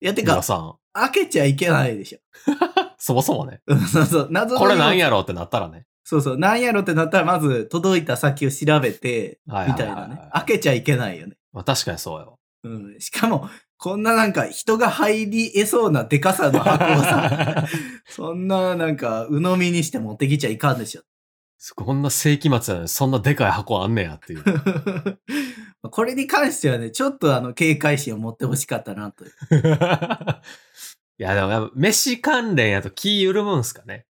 [0.00, 0.76] いや、てか、皆さん。
[0.92, 2.18] 開けちゃいけないでしょ。
[2.98, 3.60] そもそもね。
[3.66, 5.86] うんそうそう、謎のこれなんやろうってなったらね。
[6.04, 10.20] そうそう、なんやろってなったら、まず届いた先を調べて、はいみたいなね。
[10.32, 11.36] 開けちゃいけないよね。
[11.52, 12.34] まあ確かにそうやわ。
[12.64, 13.00] うん。
[13.00, 17.66] しかも、こんななんか人が入り得そうなデカさの箱をさ、
[18.08, 21.02] そんななんか鵜呑みにして持ってきちゃいかんでしょ。
[21.74, 24.44] こんな世紀末なのにそんなでかい箱あんねやっていう。
[25.90, 29.32] これに関してはね、ちょっとあの警戒心を持ってほしかったなという。
[31.18, 34.06] いやでもやっぱ飯関連やと気緩むんすかね。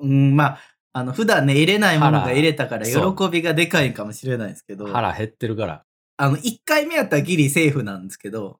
[0.00, 0.60] うん、まあ、
[0.92, 5.84] あの、普段ね、入れないものが入れたから喜腹びがでかいかもしれないですけど、腹減ってるから。
[6.16, 8.58] あの、1回目やったらギリセーフなんですけど、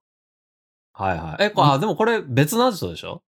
[0.92, 1.44] はいはい。
[1.44, 3.22] え、これ、あ、でもこれ別のアジトでしょ？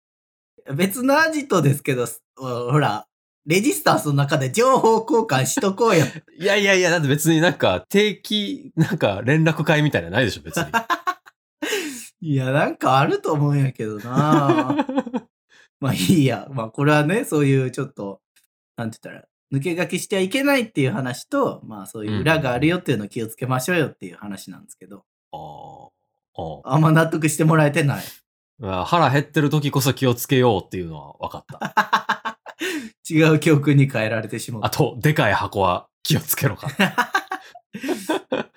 [0.76, 3.08] 別のアジトですけど、ほら、
[3.50, 6.06] レジスタンスの中で情報交換しとこうよ。
[6.40, 10.66] いやいやいや、だって別になんか定期、なんか連絡会みたいなのないでしょ、別に。
[12.22, 14.86] いや、なんかあると思うんやけどな
[15.82, 16.48] まあいいや。
[16.52, 18.22] まあこれはね、そういうちょっと、
[18.78, 28.04] なんて言ったら、抜け書きしてはいけないっていう話と、まあそういう裏があるよっていうのを気をつけましょうよっていう話なんですけど、あーああんま納得してもらえてない。
[28.60, 32.29] まあ腹減ってる時こそ気をつけようっていうのは分かった。
[33.10, 34.62] 違う教訓に変えられてしまう。
[34.64, 36.68] あと、でかい箱は気をつけろか。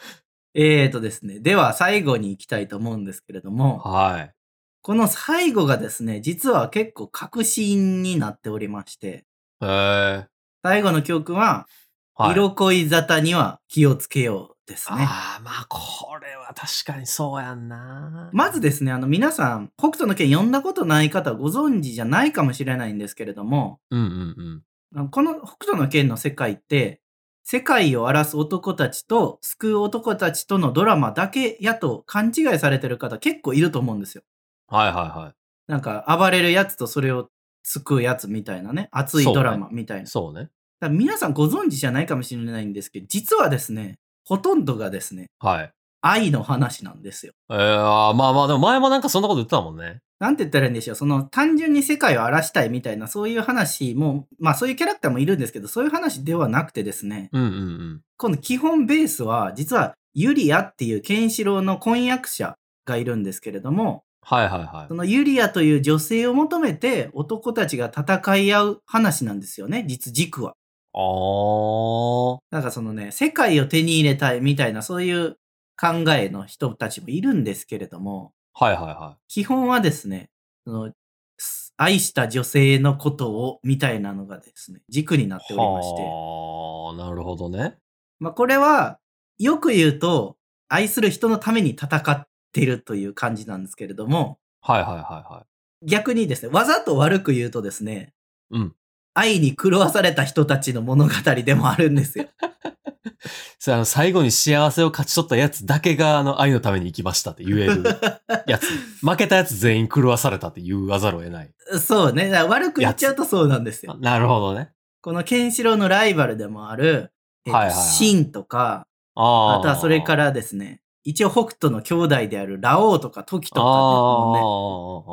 [0.54, 1.40] えーとですね。
[1.40, 4.34] では最後に行きたいと思うんですけれども、はい。
[4.82, 9.24] この最後がですね、実は結構確信になっておりまして、
[9.60, 10.26] へえ。
[10.62, 11.66] 最後の教訓は、
[12.14, 12.32] はい。
[12.32, 14.98] 色恋沙汰には気をつけようですね。
[15.00, 18.30] ああ、まあ、これは確かにそうやんな。
[18.32, 24.62] まずですね、あの皆さん、北斗の拳読んだことない方はご存知じゃないかもしれないんですけれども、うんうん
[24.94, 25.10] うん。
[25.10, 27.00] この北斗の拳の世界って、
[27.44, 34.22] 世界を荒らす男たちと救う男たちとのドラマだけやと勘違いされてる方結構いると思うんですよ。
[34.68, 35.34] はいはいは
[35.66, 37.30] なんか暴れるやつとそれを
[37.64, 40.02] 救うやつみたいなね、熱いドラマみたいな。
[40.04, 40.06] い。
[40.06, 40.42] そうね。
[40.42, 45.72] だから皆さんご存知じゃないかもしれないんですけど、実はですね、ほとんどがですね、はい。
[46.00, 47.32] 愛の話なんですよ。
[47.50, 50.00] えー、まあまあ、でも前もなんかそんなこと言ってたもんね。
[50.18, 50.96] なんて言ったらいいんでしょう。
[50.96, 58.00] その単純に世界を荒らしたいみたいなそういう話も、まあそういうキャラクターもいるんですけど、そういう話ではなくてですね、うんうんうん。
[58.16, 64.94] この基本ベースは、実はユリアっていうケンシロウの婚約者がいるんですけれども、はいはいはいそ。
[64.94, 70.54] のユリアという女性を求めて男たちが戦い合う話なんですよね、実軸は。
[70.94, 72.38] あー。
[72.50, 75.38] なんかそのね、世界を手に入れたいみたいなそういう
[75.80, 80.30] 考えの人たちもいるんですけれども、はいはいは基本はですね、
[80.66, 80.92] その
[81.38, 85.56] す愛した女性のことをみたいなのがですね、軸になってい。
[85.56, 87.76] おりまして、はあ、なるほどね。
[88.20, 88.98] まあこれは
[89.38, 90.36] よく言うと
[90.68, 95.46] 愛する人のために戦っているという感じなんですけれども、はいはいはいは
[95.82, 98.12] 逆にですね、わざと悪く言うとですね、
[98.50, 98.74] うん。
[99.14, 101.12] 愛に狂わされた人たちの物語
[101.44, 102.26] でもあるんですよ。
[103.58, 107.84] それあの、最後に幸せを勝ち取ったやつだけが、あの、愛のために生きましたって言える
[108.46, 108.66] やつ。
[109.00, 111.50] 負けたやつ全員狂わされたって言わざるを得ない。
[111.80, 112.32] そうね。
[112.32, 113.96] 悪く言っちゃうとそうなんですよ。
[114.00, 114.72] なるほどね。
[115.00, 117.12] このケンシロウのライバルでもある、
[117.44, 119.58] えはいはいはいシンとか、ああ。
[119.58, 124.38] あとはそれからですね、一応北斗の兄弟であるラオウとかトキとかね、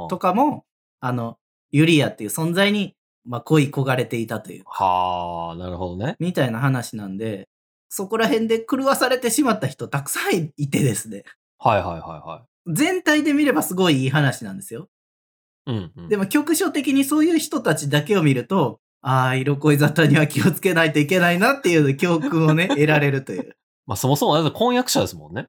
[0.06, 0.08] あ。
[0.10, 0.66] とかも、
[1.00, 1.38] あの、
[1.72, 6.16] ユリアっていう存在に、まあ、恋焦がれていたという、はあ、なるほどね。
[6.20, 7.48] みたいな話なんで、
[7.90, 11.24] そこら辺で狂わされてしまった人たくさんいてですね、
[11.58, 14.90] はいはいはいは全体で見ればすごいいい話なんですよ。
[15.66, 15.72] い。
[15.72, 16.10] うん、うん。
[16.10, 23.56] でも局所的にそういう人たちだけを見ると、ああ、色恋沙汰には気をつけないといけないなっていう教訓をね、得られるという。
[23.88, 25.48] まあそもそも婚約者ですもんね。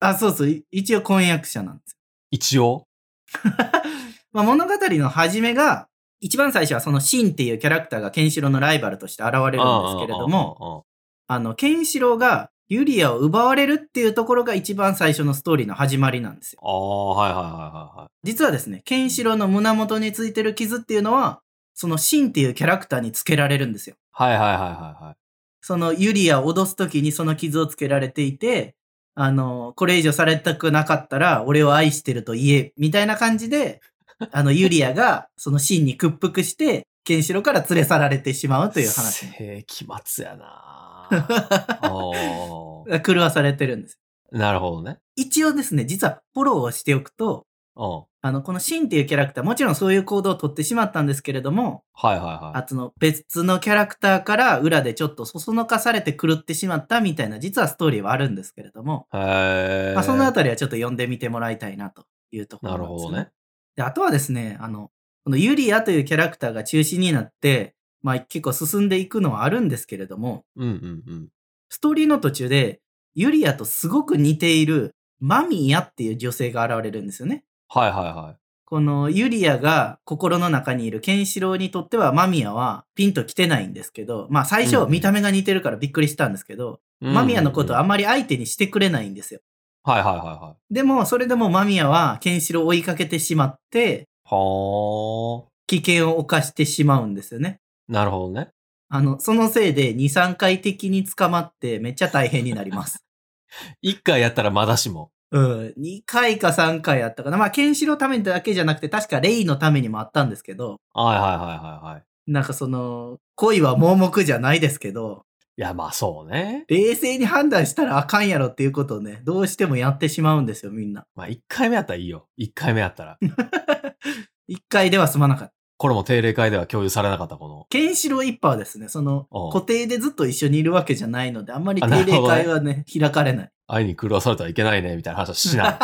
[0.00, 1.98] あ、そうそう、い一応婚約者なんです。
[2.30, 2.86] 一応？
[4.32, 5.88] まあ、物語の始めが、
[6.22, 9.58] 一番最初はそのシンっていうキャラクターがケンシロウのライバルとして現れるんです
[9.98, 10.86] けれども、も。
[11.26, 16.60] あの、ケンシロウがユリアを奪われるっていうところが一番最初のストーリーの始まりなんですよ。
[16.62, 18.08] ああ、はいはいはいはいはい。
[18.22, 21.40] 実はですね、ケンシロウの胸元についてる傷っていうのは、
[21.74, 23.96] そのシンっていうキャラクターにつけられるんですよ。
[24.12, 24.66] はいはいはいは
[25.00, 25.16] いはい。
[25.60, 28.76] そのユリアを脅すときにその傷をつけられていて、
[29.14, 33.80] あの、これ以上されたくなかったら俺を愛してると言え、みたいな感じで、
[34.32, 39.26] あのユリアがそのシンに屈服して、ケンシロウから連れ去られてしまうという話。
[39.26, 41.08] 世紀末やな
[43.04, 43.98] 狂わされてるんです。
[44.30, 44.98] なるほどね。
[45.16, 48.04] 一応ですね、実はフォローをしておくと、うん。
[48.24, 52.58] あの、このシンっていうキャラクター、もちろんそういう行動をとってしまったんですけれども、はいはいはい。
[52.58, 59.92] あとの別のキャラクターから裏でちょっとそそのかされて狂ってしまったみたいな、実はストーリーはあるんですけれども、へえ。
[59.94, 63.30] まあ、そのあたりはちょっと読んでみてもらいたいなというところななんです、るほどね。。
[63.76, 64.90] で、あとはですね、あの、
[65.24, 71.28] このユリアというキャラクターが中心になって、まあ結構進んでいくのはあるんですけれども、うんうんうん。
[71.68, 72.80] ストーリーの途中で、
[73.14, 77.44] ユリアとすごく似ているマミヤっていう女性が現れるんですよね。
[77.68, 78.42] はいはいはい。
[78.64, 89.40] このユリアが心の中にいるケンシロウにとってはマミヤはピンと来てないんですけど、まあ最初うん見た目が似てるからびっくりしたんですけど、マミヤのことはあうんんまり相手にしてくれないんですよ。
[89.84, 90.74] はいはいはいはい。
[90.74, 97.60] でも、それでもマミヤはケンシロウを追いかけてしまって、は危険を冒してしまうんですよね。
[97.88, 97.92] あ。
[97.92, 98.50] なるほどね。
[98.88, 103.04] あの、そのせいで2、3回敵に捕まってめっちゃ大変になります。
[103.82, 105.10] 一回やったらまだしも。
[105.30, 105.74] うん。
[105.78, 107.38] 2回か3回やったかな。
[107.38, 112.30] まあ、ケンシロウのためだけじゃなくて、確かレイのためにもあったんですけど、はいはいはいはいはい。
[112.30, 115.24] なんかその、恋は盲目じゃないですけど、
[115.58, 116.64] いやまあそうね。
[116.68, 121.04] 冷静に判断したらあかんやろっていうことをね、どうしてもやってしまうんですよ、みんな。
[121.14, 122.26] まあ一回目やったらいいよ。
[122.36, 123.18] 一回目やったら。
[124.48, 125.54] 1回では済まなかった。
[125.76, 127.66] これも定例会では共有されなかったこの。
[127.68, 133.50] ケンシロウ一派はですね、その、うん固定でずっと一緒にいるわけじゃないので、あんまり定例会はね、開かれない。
[133.66, 135.78] 愛に狂わされてはいけないね、みたいな話はしない。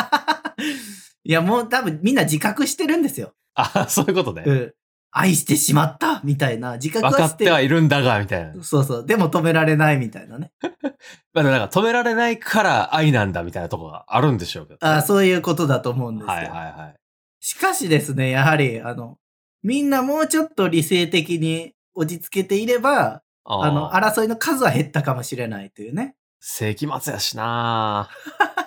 [1.28, 3.34] いや、もう多分みんな自覚してるんですよ。
[3.54, 4.44] あ、そういうことね。
[4.46, 4.72] うん。
[5.10, 7.48] 愛してしまったみたいな自覚分かはしてる。
[7.48, 8.62] ってはいるんだが、みたいな。
[8.62, 9.06] そうそう。
[9.06, 10.52] でも止められないみたいなね。
[11.32, 16.32] まあでもなんか止められないから愛なんだみたいなとこがあるんでしょうけど、あそういうことだと思うんですよ。
[16.32, 16.94] はいはいはい。
[17.40, 19.18] しかしですね、やはり、あの、
[19.62, 26.16] みんなもうちょっと理性的に落ち着けていれば、ああの、争いの数は減ったかもしれないというね。
[26.40, 28.08] 世紀末やしな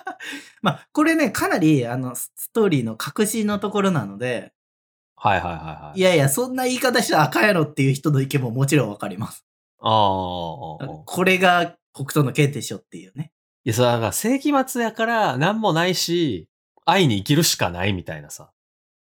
[0.60, 4.52] まあ、これね、かなり、あの、スストーリーの核心のところなので、
[5.22, 5.98] はいはいはいはい。
[6.00, 9.44] いやいや、そんな言い方したらあかんやろっていう人の意見ももちろんわかります。
[9.78, 9.88] ああ。
[9.88, 13.30] これが北斗の剣でしょっていうね。
[13.64, 16.48] いや、そう、だから世紀末やから何もないし、
[16.84, 18.50] 愛に生きるしかないみたいなさ。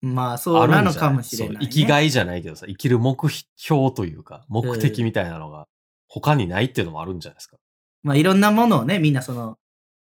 [0.02, 1.60] まあ、そうなのかもしれない、ね。
[1.62, 5.68] 生きがいじゃないけどさ、生きる目標というか、目的みたいなのが
[6.06, 7.56] 他にないっていうのもあるんじゃないですか。
[8.02, 9.56] まあ、いろんなものをね、みんなその、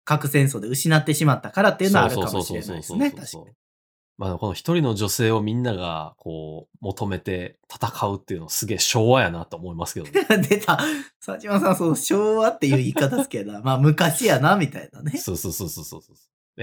[0.05, 3.11] 核戦争で失ってしまったからっていうのはあるかもしれないですね。
[3.11, 3.45] 確かに。
[4.23, 10.25] まあ、この一人の女性をみんなが、こう、求めて戦うっていうのすげえ昭和やなと思いますけどね。
[10.49, 10.79] 出た。
[11.25, 15.19] 佐島さん、そう、昭和っていう言い方ですけど、まあ昔やな、みたいなね。
[15.19, 16.03] そうそうそうそうそう。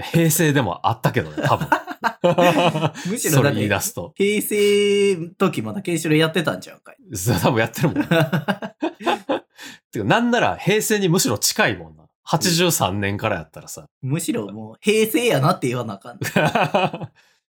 [0.00, 1.68] 平成でもあったけどね、多分。
[3.10, 4.14] むしろそれだ言い出すと。
[4.16, 6.96] 平成の時まだケンシロウやってたんちゃうかい。
[7.42, 8.02] 多分やってるもん。
[9.92, 12.00] てか、なんなら平成にむしろ近いもんな。
[12.26, 13.86] 83年からやったらさ。
[14.00, 16.18] むしろもう平成やなって言わなあかん。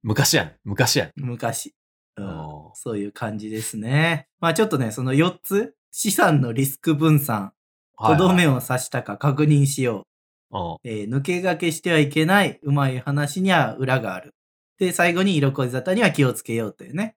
[0.02, 0.52] 昔やん。
[0.64, 1.12] 昔やん。
[1.16, 1.74] 昔。
[2.16, 2.26] うん
[2.74, 4.28] そういう感じですね。
[4.40, 7.52] まあちょっとね、その4つ、資産のリスク分散、
[7.98, 8.56] とどめを。
[8.56, 10.06] を刺したか確認しよ
[10.50, 10.78] う。
[10.84, 14.34] えー抜け駆けしてはいけない、うまい話には裏がある。
[14.78, 17.16] で、最後に色恋沙汰には気をつけようというね。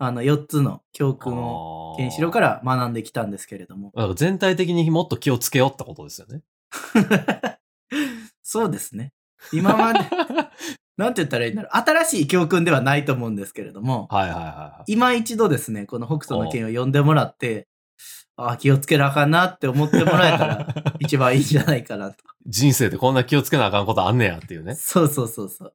[0.00, 3.92] あの4つの教訓を、ケンシロウから学んできたんですけれども。
[4.14, 6.42] 全体的にもっと気をつけようってことですよね。
[8.42, 9.12] そうですね。
[9.52, 10.00] 今まで、
[10.98, 11.76] なんて言ったらいいんだろう。
[11.76, 14.92] 新しい教訓ではないと思うんですけれども、はいはいはいはい。
[14.92, 17.68] 今一度ですね、この北斗の剣を読んでもらって、
[18.36, 22.16] ああ、気をつけなあかんなって思ってもらえたら 一番いいんじゃないかなと。
[22.46, 24.74] 人生でこんな気をつけなあかんことあんねやっていうね。
[24.74, 25.74] そうそうそうそう。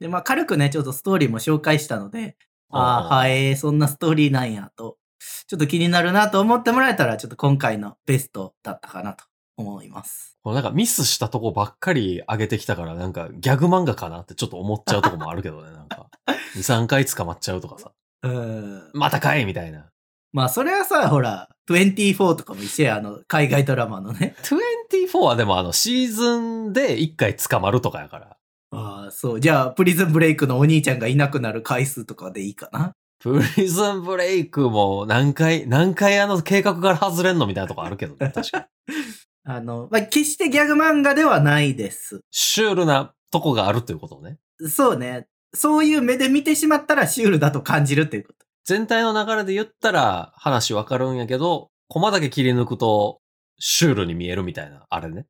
[0.00, 2.36] で、まあ軽くね、ちょっとストーリーも紹介したので、
[2.70, 4.98] ああ、はい、そんなストーリーなんやと、
[5.46, 9.24] ちょっと気になるなと思ってもらえたら、ちょっと今回のベストだったかなと
[9.56, 10.38] 思います。
[10.42, 16.08] このなんかミスしたとこばっかり上げてきたから、なんかギャグ漫画かなってちょっと思っちゃうとこもあるけどね、なんか。
[16.56, 17.92] 2、3回捕まっちゃうとかさ。
[18.22, 18.90] うーん。
[18.94, 19.86] またかいみたいな。
[20.32, 24.36] まあそれはさ、ほら、24とかも一緒や、あの、海外ドラマのね。
[24.42, 28.36] 24はでもあのシーズンで1回捕まるとかやから。
[28.72, 29.40] ああ、そう。
[29.40, 32.92] じゃあ、プリズンブレイクのお兄ちゃんがいなくなる回数とかでいいかな？
[33.18, 38.64] プリズンブレイクも何回、何回あの計画から外れんのみたいなとこあるけどね、確かに。
[39.48, 42.20] あの、まあ、決してギャグ漫画ではないです。
[42.32, 44.38] シュールなとこがあるということね。
[44.68, 45.28] そうね。
[45.54, 48.44] そういう目で見てしまったらシュールだと感じるっていうこと。
[48.64, 53.20] 全体の流れで言ったら話わかるんやけど、コマだけ切り抜くと
[53.60, 55.26] シュールに見えるみたいな、あれね。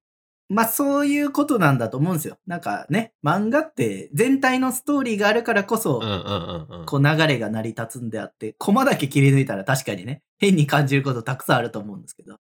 [0.48, 2.38] まあ、そういうことなんだと思うんですよ。
[2.46, 6.86] なんかね、漫画って全体のストーリーがあるからこそ、うんうんうんうん。
[6.86, 12.36] こう流れが成り立つんであって、コマだけ切り抜いたら確かにね、変に感じることたくさんあると思うんですけど。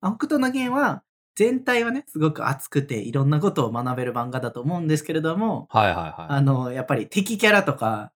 [0.00, 6.14] 北斗の拳は、全体はね、すごく熱くていろんなことを学べる漫画だと思うんですけれども、はいはいはい。
[6.28, 8.12] あの、やっぱり敵キャラとか、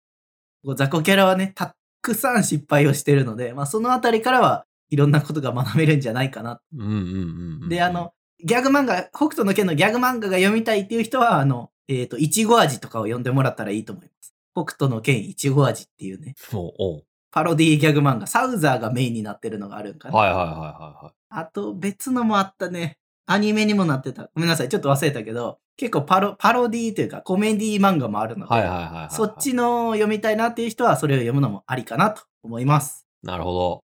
[0.76, 6.60] 雑魚キャラはね、たくさん失敗をしてるので、まあそのあたりからはいろんなことが学べるんじゃないかな。
[6.76, 7.68] うんうんうんうん。
[7.68, 8.12] で、あ、の、
[8.44, 14.34] ギャグ漫画、北斗の拳のギャグ漫画が読みたいっていう人は、あの、えっ、と、いちご味とかを読んでもらったらいいと思います。
[14.54, 20.16] 北斗の拳いちご味っていうね、おうパロディギャグ漫画、サウザーがメインになってるのがあるんかな。
[20.16, 20.56] はいはいはいは
[21.02, 21.14] いはい。
[21.28, 22.98] あと、別のもあったね。
[23.26, 24.30] アニメにもなってた。
[24.34, 29.14] ごめんなさい、ちょっと忘れたけど、結構パロ、パロディというかコメディ漫画もあるので、はいはいはいはいはい。
[29.14, 33.06] そっちの読みたいなっていう人はそれを読むのもありかなと思います。
[33.22, 33.84] なるほど。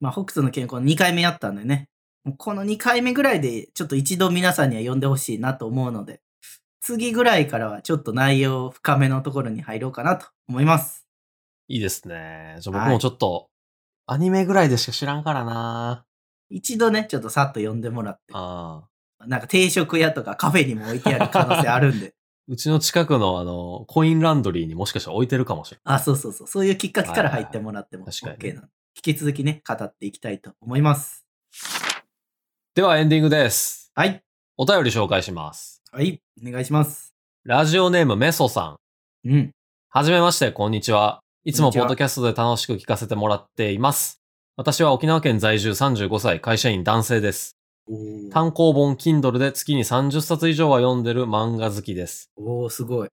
[0.00, 1.88] まあ、北斗の拳この2回目やったんでね。
[2.38, 6.20] この2回目ぐらいでちょっと一度皆さんには読んでほしいなと思うので、
[6.80, 11.06] 次ぐらいからはちょっと内容深めのところに入ろうかなと思います。
[11.68, 12.56] いいですね。
[12.60, 13.48] じゃあはい僕もちょっと、
[14.06, 16.05] アニメぐらいでしか知らんからな
[16.50, 19.26] 一度ね、ちょっとさっと読んでもらって、ああ。
[19.26, 22.14] なんか定食屋とかカフェにも置いてある可能性あるんで。
[22.48, 26.46] うちの近くのあの、コインランドリーにもしかしたら置いてるかもしれあ、そうそうそう。
[26.46, 28.72] そういうきっかけから入ってもらっても OK なので。
[28.96, 31.26] 引き続きね、語っていきたいと思います。
[31.52, 32.04] ない。
[32.76, 33.90] ではエンディングです。
[33.94, 34.22] はい。
[34.56, 35.82] お便り紹介します。
[35.90, 36.22] はい。
[36.46, 37.14] お願いします。
[37.44, 38.78] ラジオネームメソさ
[39.24, 39.28] ん。
[39.28, 39.50] うん。
[39.88, 41.20] はじめまして、こんにちは。
[41.44, 44.20] いつもポッドキャストで楽しく聞かせてもらっています。
[44.58, 47.58] 私は沖縄県在住35歳、会社員男性です。
[48.32, 52.30] 単行本 Kindle で月に30冊以上は読んでる漫画好きです。
[52.36, 53.08] おー、すごい。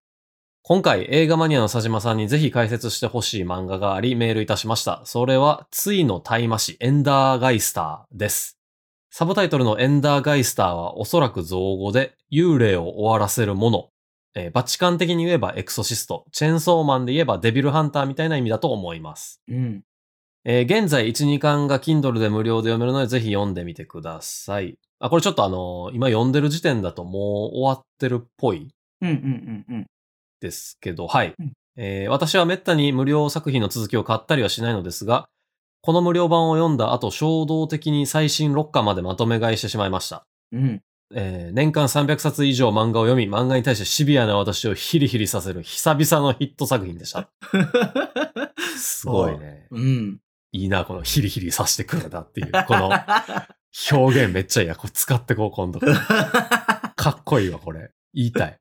[0.61, 5.01] 今回映画マニアの佐島さんにぜひ解説してほしい漫画がありメールいたしました。
[5.03, 8.57] それは、ついの大麻師エンダーガイスターです。
[9.11, 13.89] サブタイトルのエンダーガイスターはおそらく造語で幽霊を終わらせるもの。
[14.33, 19.41] えーバチカン的に言えばエクソシスト、チェーンソーマンで言えばデビルハンターみたいな意味だと思います。
[19.49, 19.83] うん。
[20.45, 24.77] えー現在1、2巻が Kindle で無料で読めるのでぜひ読んでみてください。
[24.99, 28.67] あ、これちょっとあのー今読んでる時点だともう終わってるっぽい
[29.01, 29.85] うんうんうんうん。
[30.41, 31.33] ですけど、はい。
[31.39, 35.27] うんえー私はめったに無料作品の続きを買ったりはしないのですが、
[35.81, 40.25] この無料版を読んだ後、衝動的に最新6巻までまとめ買いしてしまいました。
[40.51, 40.81] うん。
[41.15, 47.29] えー年間300冊以上漫画を読み、漫画に対してシビアな私をヒリヒリさせる久々のヒット作品でした。
[48.77, 49.67] すごいね。
[49.71, 50.19] うん。
[50.53, 52.91] いいな、このヒリヒリさせてくれたっていう、この
[53.91, 54.75] 表現めっちゃいいや。
[54.75, 55.79] これ使ってこう、今度。
[56.95, 57.91] かっこいいわ、これ。
[58.13, 58.59] 言いたい。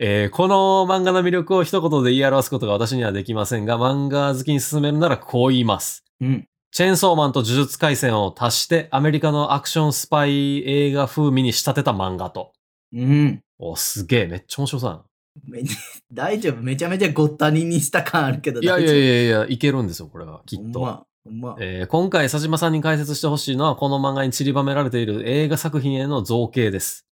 [0.00, 6.04] えーこの漫画の魅力を一言で言い表すことが私にはできませんが、漫画好きに勧めるならこう言います。
[6.20, 6.48] うん。
[6.70, 12.52] チェーンソーマンと呪術廻戦を足してアメリカのアクションスパイ映画風味に仕立てた漫画と。
[12.94, 13.42] うん。
[13.58, 15.04] お、すげえ、めっちゃ面白そうだな。
[15.44, 15.62] め
[16.12, 16.62] 大丈夫。
[16.62, 18.96] めちゃめちゃごったににした感あるけどいやいやや。
[18.96, 20.80] いやいや、いけるんですよ、これは、きっと。
[20.80, 21.56] ほんま。
[21.60, 27.06] えー今回、佐島さんに解説してほしいのは、この漫画に散りばめられている映画作品への造形です。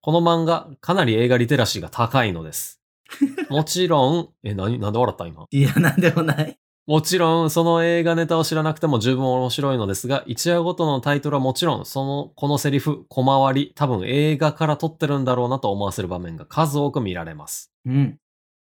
[0.00, 2.80] この漫画、かなり映画リテラシーが高いのです。
[3.50, 5.46] もちろん、え、何、なんで笑った今？
[5.50, 6.58] いや、なんでもない。
[6.86, 17.72] もちろん、その映画ネタを知らなくても十分面白いのですが、一話ごとのタイトルはもちろん、その、このセリフ、小回り、多分映画から撮ってるんだろうなと思わせる場面が数多く見られます。
[17.86, 18.18] うん。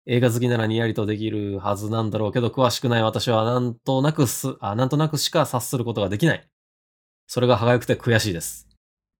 [0.07, 6.47] 映画好きならにやりとできるはずなんだろうけど、詳しくない私はなんとなくす、あ、なんとなくしか察することができない。
[7.27, 8.67] それが歯がゆくて悔しいです。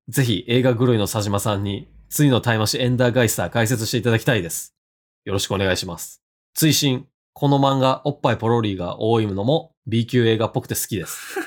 [0.10, 4.76] ぜひ映画狂いの佐島さんに、次のタイマシエンダーガイスター解説していただきたいです。
[5.24, 6.22] よろしくお願いします。
[6.56, 11.40] 追伸、この漫画、おっぱいポロリが多いのも B 級映画っぽくて好きです。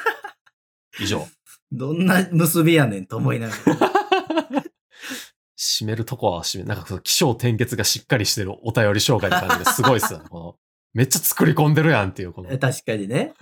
[1.00, 1.26] 以上。
[1.72, 3.83] どんな結びやねんと思いながら。
[5.58, 10.26] 締めるとこは締め、なんかその気象転結がしっかりしてるお便り紹介って感じですごいっすよね。
[10.30, 10.56] この
[10.92, 12.56] めっちゃ作り込んでるやんっていう、この。
[12.56, 13.34] 確かにね。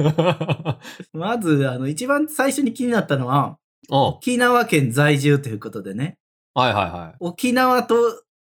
[1.12, 3.58] まず、あの、一番最初に気になったのは、
[3.90, 6.16] お沖縄県在住ということでね。
[6.54, 7.16] はいはいはい。
[7.20, 7.96] 沖縄と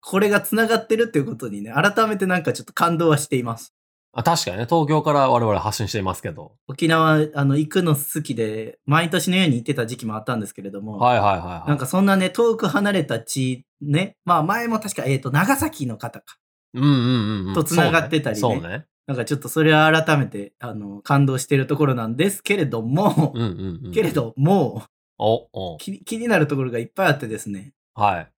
[0.01, 3.73] これが繋がってるっていうことにね、改めてなんかちょっと感動はしています。
[4.13, 6.53] あ確かにね、東京から我々発信していますけど。
[6.67, 11.69] 沖縄、あの、行くの好きで、毎年のように行ってた時期もあったんですけれども、はいはいはい、はい。
[11.69, 16.37] なんかそんなね、遠く離れた地、ね、まあ前も確か、えっ、と、長崎の方か。
[16.73, 17.53] うんうんうんうん。
[17.53, 18.85] と繋がってたりねそうね。
[19.07, 23.91] なんかちょっとそれは改めて、あの、感動してるところなんですけれども、うんうんうん。
[23.93, 24.11] けれ。
[24.11, 24.83] ども、
[25.17, 25.77] お、お。
[25.77, 28.31] 気気になるところがいっぱいあってですね、はい。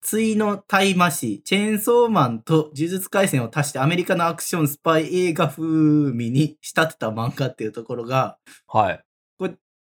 [0.00, 9.04] 対の大麻師、チェーンソーマンと呪術廻戦を足してアメリカのアクションスパイ映画風味に仕立てた漫画っていうところが、はい。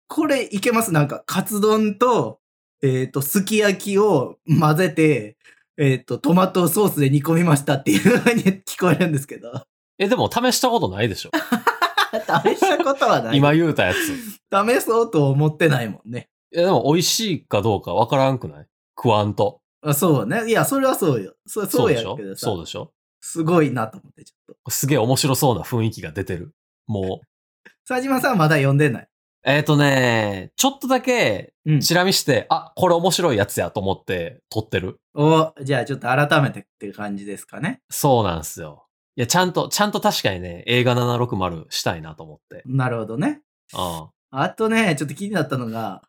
[0.09, 0.91] これいけます？
[0.91, 2.39] なんか、カツ丼と、
[2.81, 5.37] えっ、と、すき焼きを混ぜて、
[5.77, 9.63] えっ、と、トマトソースで煮込みましたっていう風に聞こえるんですけど。
[9.99, 11.31] え、でも試したことないでしょ
[12.13, 13.37] 試したことはない。
[13.37, 13.97] 今言うたやつ。
[13.97, 16.29] い試そうと思ってないもんね。
[16.51, 18.67] や、でも美味しいかどうかわからんくない？
[18.97, 19.59] 食わんと。
[19.89, 20.47] あそうね。
[20.47, 21.33] いや、それはそうよ。
[21.45, 22.45] そそうやけどさ。
[22.47, 22.91] そうでしょ？
[23.21, 24.71] すごいなと思って、ちょっと。
[24.71, 26.53] すげえ面白そうな雰囲気が出てる。
[26.87, 27.27] もう。
[27.87, 29.07] 佐島さんはまだ読んでない？
[29.43, 31.79] えっ、とね、ちょっとだけ、うん。
[31.79, 34.99] チラ見して、あ、これ面白いやつやと思って撮ってる。
[35.13, 37.81] お、じゃあちょっと改めてっていう感じですかね。
[37.89, 38.87] そうなんですよ。
[39.15, 42.61] いや、ちゃんと、ちゃんと確かにね、映画760したいなと思って。
[42.65, 43.41] なるほどね。
[43.73, 44.09] うん。
[44.31, 46.01] あとね、ちょっと気になったのが、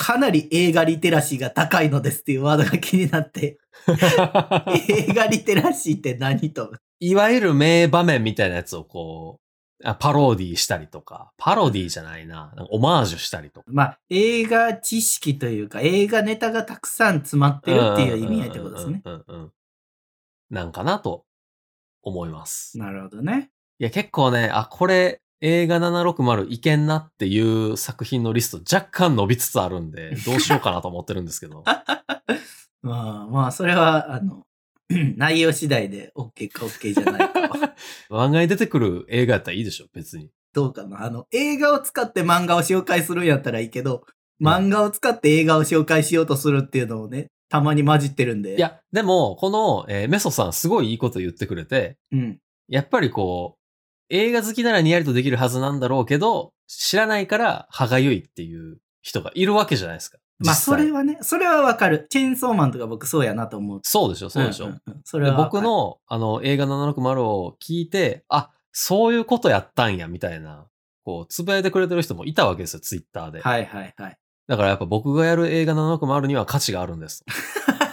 [0.00, 3.58] かなり映画リテラシーが高いのですっていうワードが気になって、
[4.88, 6.72] 映画リテラシーって何と。
[7.00, 9.40] いわゆる名場面みたいなやつをこ
[9.84, 13.66] う、あパロディしたりとか、パロディじゃないな、なんかオマージュしたりとか。
[13.70, 19.02] まあ、映画知識というか、映画ネタがたくさん詰まってるっていう意味合いってことですね。
[19.04, 19.52] うんうんうんうん。
[20.48, 21.26] なんかなと
[22.02, 22.78] 思います。
[22.78, 23.50] なるほどね。
[23.78, 31.64] いや、結構ね、あ、これ映画760いけんなっていう作品のリスト若干伸びつつあるんで、 どうしようかなと思ってるんですけど。
[32.82, 34.42] まあまあ、それは、あの、
[35.16, 37.74] 内容次第で OK か OK じゃないかは。
[38.10, 40.30] 漫画に出てくる映画やったらいいでしょ、別に。
[40.52, 41.04] どうかな。
[41.04, 44.04] あの、映画を使って漫画を紹介するんやったらいいけど、
[44.42, 48.56] 漫画を使って映画を紹介しようとするっていうのをね、たまに混じってるんで。
[48.56, 52.38] い、や、でも、この、えーメソさんすごいいいこと言ってくれて、うん。
[52.68, 53.59] やっぱりこう、
[54.10, 60.18] 映画好きならにやりとできるはずなんだろうけど、知らないから歯がゆいっていう人がいるわけじゃないですか。
[60.40, 62.06] まあ、それはね、それはわかる。
[62.08, 63.80] チェーンソーマンとか僕そうやなと思う。
[63.82, 64.68] そうでしょ、そうでしょ。
[64.68, 70.66] んんうんそれでは僕、の、あの、映画760を聞いて、あ、そういうことやったんや、みたいな、
[71.04, 73.40] こう、つぶやいてくれてる人もいたわけですよ、ツイッターで。
[73.40, 74.16] はいはいはい。
[74.46, 77.24] だからやっぱ僕がやる映画760には価値があるんです。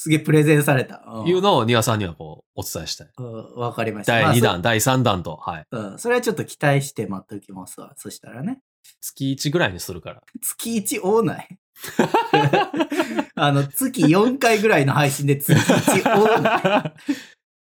[0.00, 1.04] すげえプレゼンされた。
[1.06, 3.10] うんというのを庭さんにはこう、お伝えしたい。
[3.18, 4.14] うんわかりました。
[4.14, 5.66] 第まあ2弾、第3弾と、はい。
[5.70, 7.92] そうん、それはちょっと期待して待っておきますわ。
[7.98, 8.62] そしたらね。
[9.02, 10.22] 月1ぐらいにするから。
[10.40, 11.58] 月1多ない
[13.34, 17.12] あの、月4回ぐらいの配信で月1多ない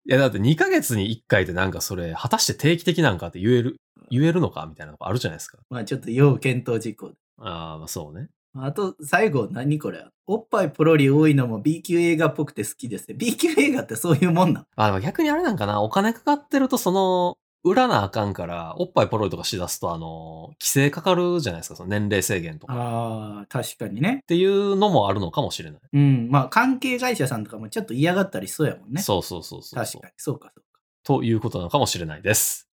[0.07, 3.77] いや、だって2ヶ月に1回ってなんかそれ、果たして定期的なんかって言える、
[4.09, 5.59] 言えるのかみたいなのがあるじゃないですか。
[5.69, 7.13] まあちょっと要検討事項。
[7.37, 8.27] ああ、まあそうね。
[8.57, 10.05] あと、最後、何これ？
[10.27, 13.15] おっぱいポロリ多いのも B 級映画っぽくて好きですね。
[13.15, 14.65] B 級映画ってそういうもんなん？
[14.75, 22.73] あ、でも逆にあれなんかな、お金かかってるとその、売らなあかんから、おっぱいポロリとかしだすと、あの、規制かかるじゃないですか、その年齢制限とか。
[22.73, 24.23] っああ、確かにね。
[24.27, 25.79] ていうのもあるのかもしれない。
[25.93, 26.29] うん。
[26.29, 29.01] まあ、関係会社さんとかもちょっと嫌がったりしそうやもんね。
[29.01, 29.83] そうそうそうそう。
[29.83, 30.13] 確かに。
[30.17, 30.79] そうか、そうか。
[31.03, 32.69] ということなのかもしれないです。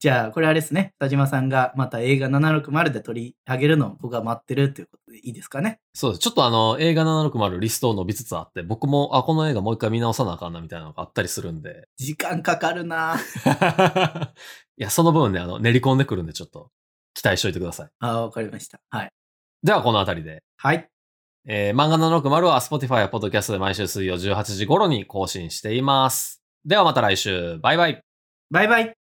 [0.00, 0.94] じゃあ、これあれですね。
[0.98, 5.78] 田島さんがまた映画760で取り上げるのを僕は待ってるっていうことでいいですかね。
[5.92, 6.20] そうです。
[6.20, 11.86] ちょっとあの、映画760リストを伸びつつあって、僕も、あ、この映画もう一回見直さなあかんなみたいなのがあったりするんで。
[11.98, 13.16] 時間かかるな
[14.78, 16.70] いや、その分ね、あの、練り込んでくるんで、ちょっと、
[17.12, 17.90] 期待しといてください。
[17.98, 18.80] ああ、わかりました。
[18.88, 19.12] はい。
[19.62, 20.42] では、このあたりで。
[20.56, 20.88] はい。
[21.46, 26.42] えー、漫画760は Spotify や Podcast で毎週水曜18時頃に更新しています。
[26.64, 27.58] ではまた来週。
[27.58, 28.02] バイバイ。
[28.50, 28.99] バイバイ。